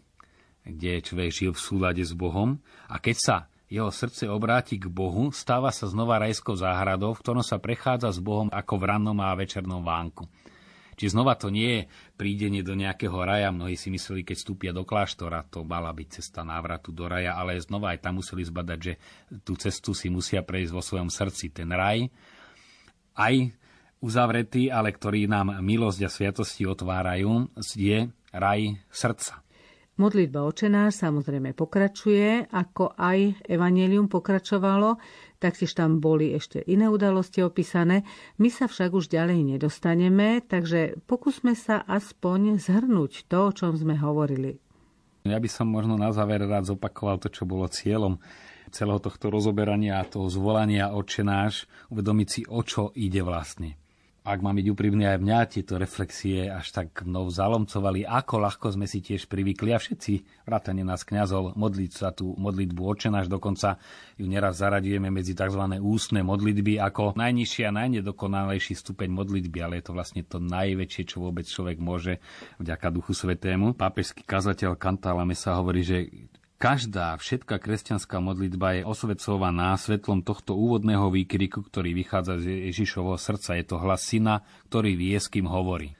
kde 0.65 1.05
človek 1.05 1.29
žil 1.29 1.51
v 1.53 1.61
súlade 1.61 2.01
s 2.01 2.17
Bohom 2.17 2.57
a 2.89 2.97
keď 2.97 3.17
sa 3.17 3.37
jeho 3.75 3.91
srdce 3.91 4.31
obráti 4.31 4.79
k 4.79 4.87
Bohu, 4.87 5.35
stáva 5.35 5.67
sa 5.75 5.91
znova 5.91 6.15
rajskou 6.23 6.55
záhradou, 6.55 7.11
v 7.11 7.19
ktorom 7.19 7.43
sa 7.43 7.59
prechádza 7.59 8.15
s 8.15 8.23
Bohom 8.23 8.47
ako 8.47 8.79
v 8.79 8.87
rannom 8.87 9.19
a 9.19 9.35
večernom 9.35 9.83
vánku. 9.83 10.31
Či 10.95 11.11
znova 11.11 11.35
to 11.35 11.51
nie 11.51 11.83
je 11.83 11.91
prídenie 12.15 12.63
do 12.63 12.71
nejakého 12.71 13.19
raja. 13.19 13.51
Mnohí 13.51 13.75
si 13.75 13.91
mysleli, 13.91 14.23
keď 14.23 14.35
vstúpia 14.39 14.71
do 14.71 14.87
kláštora, 14.87 15.43
to 15.43 15.67
mala 15.67 15.91
byť 15.91 16.07
cesta 16.23 16.47
návratu 16.47 16.95
do 16.95 17.11
raja, 17.11 17.35
ale 17.35 17.59
znova 17.59 17.91
aj 17.91 17.99
tam 17.99 18.23
museli 18.23 18.47
zbadať, 18.47 18.79
že 18.79 18.93
tú 19.43 19.59
cestu 19.59 19.91
si 19.91 20.07
musia 20.07 20.39
prejsť 20.39 20.71
vo 20.71 20.79
svojom 20.79 21.11
srdci. 21.11 21.51
Ten 21.51 21.67
raj, 21.75 22.07
aj 23.19 23.51
uzavretý, 23.99 24.71
ale 24.71 24.95
ktorý 24.95 25.27
nám 25.27 25.59
milosť 25.59 25.99
a 26.07 26.09
sviatosti 26.09 26.63
otvárajú, 26.63 27.51
je 27.75 28.07
raj 28.31 28.79
srdca. 28.87 29.44
Modlitba 29.95 30.43
očenáš 30.43 30.99
samozrejme 30.99 31.55
pokračuje, 31.55 32.51
ako 32.51 32.99
aj 32.99 33.47
Evangelium 33.47 34.11
pokračovalo, 34.11 34.99
taktiež 35.39 35.71
tam 35.71 36.03
boli 36.03 36.35
ešte 36.35 36.59
iné 36.67 36.91
udalosti 36.91 37.39
opísané. 37.39 38.03
My 38.35 38.51
sa 38.51 38.67
však 38.67 38.91
už 38.91 39.07
ďalej 39.07 39.55
nedostaneme, 39.55 40.43
takže 40.43 40.99
pokúsme 41.07 41.55
sa 41.55 41.79
aspoň 41.87 42.59
zhrnúť 42.59 43.23
to, 43.31 43.39
o 43.47 43.55
čom 43.55 43.71
sme 43.79 43.95
hovorili. 43.95 44.59
Ja 45.23 45.39
by 45.39 45.47
som 45.47 45.71
možno 45.71 45.95
na 45.95 46.11
záver 46.11 46.43
rád 46.43 46.67
zopakoval 46.67 47.23
to, 47.23 47.31
čo 47.31 47.47
bolo 47.47 47.63
cieľom 47.71 48.19
celého 48.75 48.99
tohto 48.99 49.31
rozoberania 49.31 50.03
a 50.03 50.09
toho 50.11 50.27
zvolania 50.27 50.91
očenáš, 50.91 51.71
uvedomiť 51.87 52.27
si, 52.27 52.41
o 52.51 52.59
čo 52.67 52.91
ide 52.99 53.23
vlastne 53.23 53.79
ak 54.25 54.41
mám 54.41 54.57
byť 54.57 54.67
úprimný 54.73 55.05
aj 55.05 55.21
mňa, 55.21 55.39
tieto 55.53 55.77
reflexie 55.77 56.49
až 56.49 56.73
tak 56.73 57.05
mnou 57.05 57.29
zalomcovali, 57.29 58.09
ako 58.09 58.41
ľahko 58.41 58.73
sme 58.73 58.89
si 58.89 58.97
tiež 58.97 59.29
privykli 59.29 59.69
a 59.69 59.77
všetci, 59.77 60.43
vrátane 60.49 60.81
nás 60.81 61.05
kňazov, 61.05 61.53
modliť 61.53 61.91
sa 61.93 62.09
tú 62.09 62.33
modlitbu 62.33 62.81
očenáš, 62.81 63.29
dokonca 63.29 63.77
ju 64.17 64.25
neraz 64.25 64.57
zaradujeme 64.65 65.13
medzi 65.13 65.37
tzv. 65.37 65.61
ústne 65.77 66.25
modlitby 66.25 66.81
ako 66.81 67.13
najnižší 67.13 67.69
a 67.69 67.75
najnedokonalejší 67.77 68.73
stupeň 68.73 69.13
modlitby, 69.13 69.61
ale 69.61 69.77
je 69.77 69.85
to 69.85 69.93
vlastne 69.93 70.25
to 70.25 70.41
najväčšie, 70.41 71.03
čo 71.05 71.21
vôbec 71.21 71.45
človek 71.45 71.77
môže 71.77 72.17
vďaka 72.57 72.89
Duchu 72.89 73.13
Svetému. 73.13 73.77
Pápežský 73.77 74.25
kazateľ 74.25 74.73
Kantálame 74.73 75.37
sa 75.37 75.53
hovorí, 75.61 75.85
že 75.85 76.09
Každá, 76.65 77.13
všetká 77.21 77.61
kresťanská 77.61 78.17
modlitba 78.17 78.81
je 78.81 78.89
osvecovaná 78.89 79.77
svetlom 79.77 80.25
tohto 80.25 80.57
úvodného 80.57 81.13
výkriku, 81.13 81.61
ktorý 81.61 81.93
vychádza 81.93 82.41
z 82.41 82.73
Ježišovho 82.73 83.21
srdca. 83.21 83.53
Je 83.53 83.69
to 83.69 83.77
hlas 83.77 84.01
syna, 84.01 84.41
ktorý 84.73 84.97
vie, 84.97 85.13
s 85.13 85.29
kým 85.29 85.45
hovorí. 85.45 85.93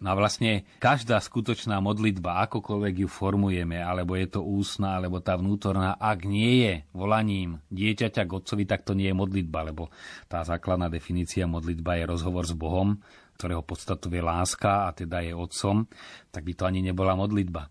No 0.00 0.12
a 0.12 0.16
vlastne 0.16 0.64
každá 0.80 1.20
skutočná 1.20 1.84
modlitba, 1.84 2.48
akokoľvek 2.48 3.04
ju 3.04 3.08
formujeme, 3.12 3.76
alebo 3.76 4.16
je 4.16 4.24
to 4.32 4.40
ústna, 4.40 4.96
alebo 4.96 5.20
tá 5.20 5.36
vnútorná, 5.36 6.00
ak 6.00 6.24
nie 6.24 6.64
je 6.64 6.74
volaním 6.96 7.60
dieťaťa 7.68 8.24
k 8.24 8.34
otcovi, 8.40 8.64
tak 8.64 8.88
to 8.88 8.96
nie 8.96 9.12
je 9.12 9.20
modlitba, 9.20 9.68
lebo 9.68 9.92
tá 10.32 10.40
základná 10.48 10.88
definícia 10.88 11.44
modlitba 11.44 12.00
je 12.00 12.08
rozhovor 12.08 12.48
s 12.48 12.56
Bohom, 12.56 13.04
ktorého 13.36 13.60
podstatu 13.60 14.08
je 14.08 14.24
láska 14.24 14.88
a 14.88 14.96
teda 14.96 15.20
je 15.20 15.36
otcom, 15.36 15.84
tak 16.32 16.40
by 16.40 16.56
to 16.56 16.64
ani 16.64 16.80
nebola 16.80 17.12
modlitba. 17.12 17.68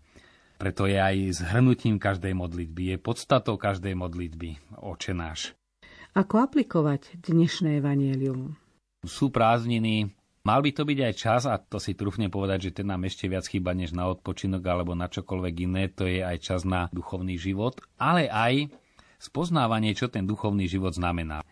Preto 0.56 0.88
je 0.88 0.96
aj 0.96 1.44
zhrnutím 1.44 2.00
každej 2.00 2.32
modlitby, 2.32 2.96
je 2.96 2.96
podstatou 2.96 3.60
každej 3.60 3.92
modlitby, 3.92 4.80
oče 4.80 5.12
náš. 5.12 5.52
Ako 6.16 6.48
aplikovať 6.48 7.20
dnešné 7.20 7.76
evanielium? 7.84 8.56
Sú 9.04 9.28
prázdniny, 9.28 10.16
mal 10.48 10.64
by 10.64 10.72
to 10.72 10.88
byť 10.88 10.98
aj 11.04 11.14
čas, 11.14 11.42
a 11.44 11.60
to 11.60 11.76
si 11.76 11.92
trúfne 11.92 12.32
povedať, 12.32 12.72
že 12.72 12.80
ten 12.80 12.88
nám 12.88 13.04
ešte 13.04 13.28
viac 13.28 13.44
chýba 13.44 13.76
než 13.76 13.92
na 13.92 14.08
odpočinok 14.08 14.64
alebo 14.64 14.96
na 14.96 15.12
čokoľvek 15.12 15.54
iné, 15.68 15.92
to 15.92 16.08
je 16.08 16.24
aj 16.24 16.40
čas 16.40 16.64
na 16.64 16.88
duchovný 16.88 17.36
život, 17.36 17.76
ale 18.00 18.32
aj 18.32 18.72
spoznávanie, 19.20 19.92
čo 19.92 20.08
ten 20.08 20.24
duchovný 20.24 20.64
život 20.64 20.96
znamená. 20.96 21.44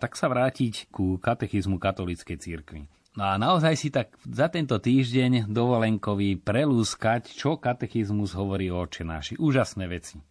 Tak 0.00 0.16
sa 0.16 0.32
vrátiť 0.32 0.88
ku 0.88 1.20
katechizmu 1.20 1.76
katolíckej 1.76 2.40
církvy. 2.40 2.88
No 3.18 3.26
a 3.26 3.34
naozaj 3.34 3.74
si 3.74 3.90
tak 3.90 4.14
za 4.22 4.46
tento 4.46 4.78
týždeň 4.78 5.50
dovolenkový 5.50 6.38
prelúskať, 6.38 7.34
čo 7.34 7.58
katechizmus 7.58 8.30
hovorí 8.38 8.70
o 8.70 8.78
očenáši. 8.78 9.42
Úžasné 9.42 9.90
veci. 9.90 10.22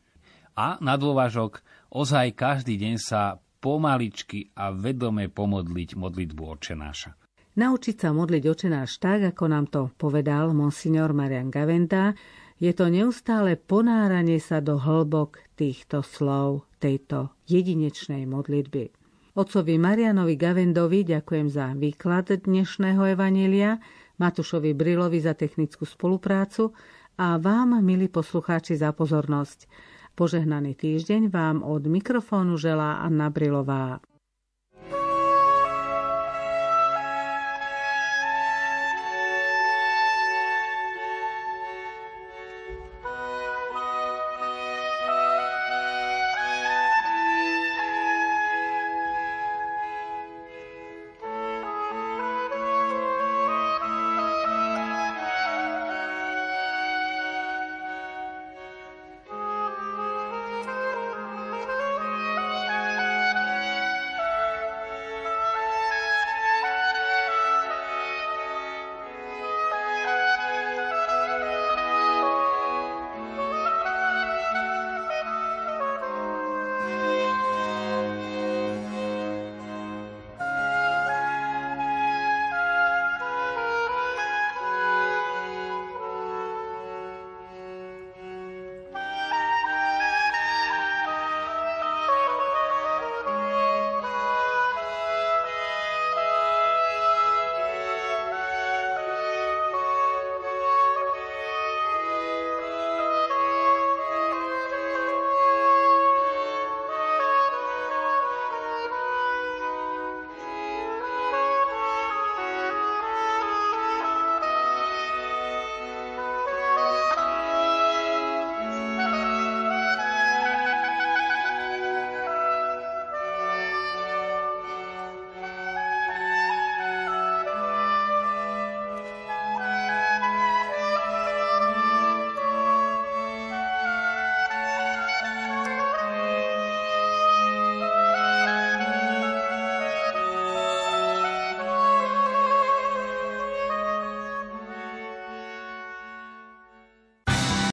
A 0.56 0.80
na 0.80 0.96
dôvažok, 0.96 1.60
ozaj 1.92 2.32
každý 2.40 2.80
deň 2.80 2.96
sa 2.96 3.44
pomaličky 3.60 4.56
a 4.56 4.72
vedome 4.72 5.28
pomodliť 5.28 6.00
modlitbu 6.00 6.44
očenáša. 6.48 7.12
Naučiť 7.60 7.96
sa 8.08 8.16
modliť 8.16 8.44
očenáš 8.48 9.04
tak, 9.04 9.36
ako 9.36 9.44
nám 9.52 9.68
to 9.68 9.92
povedal 10.00 10.56
monsignor 10.56 11.12
Marian 11.12 11.52
Gaventa, 11.52 12.16
je 12.56 12.72
to 12.72 12.88
neustále 12.88 13.60
ponáranie 13.60 14.40
sa 14.40 14.64
do 14.64 14.80
hĺbok 14.80 15.44
týchto 15.60 16.08
slov, 16.08 16.64
tejto 16.80 17.36
jedinečnej 17.52 18.24
modlitby. 18.24 18.96
Otcovi 19.38 19.78
Marianovi 19.78 20.34
Gavendovi 20.34 21.06
ďakujem 21.06 21.46
za 21.46 21.70
výklad 21.78 22.26
dnešného 22.42 23.14
evanília, 23.14 23.78
Matušovi 24.18 24.74
Brilovi 24.74 25.22
za 25.22 25.38
technickú 25.38 25.86
spoluprácu 25.86 26.74
a 27.22 27.38
vám, 27.38 27.78
milí 27.86 28.10
poslucháči, 28.10 28.74
za 28.74 28.90
pozornosť. 28.98 29.70
Požehnaný 30.18 30.74
týždeň 30.74 31.30
vám 31.30 31.62
od 31.62 31.86
mikrofónu 31.86 32.58
želá 32.58 32.98
Anna 33.06 33.30
Brilová. 33.30 34.02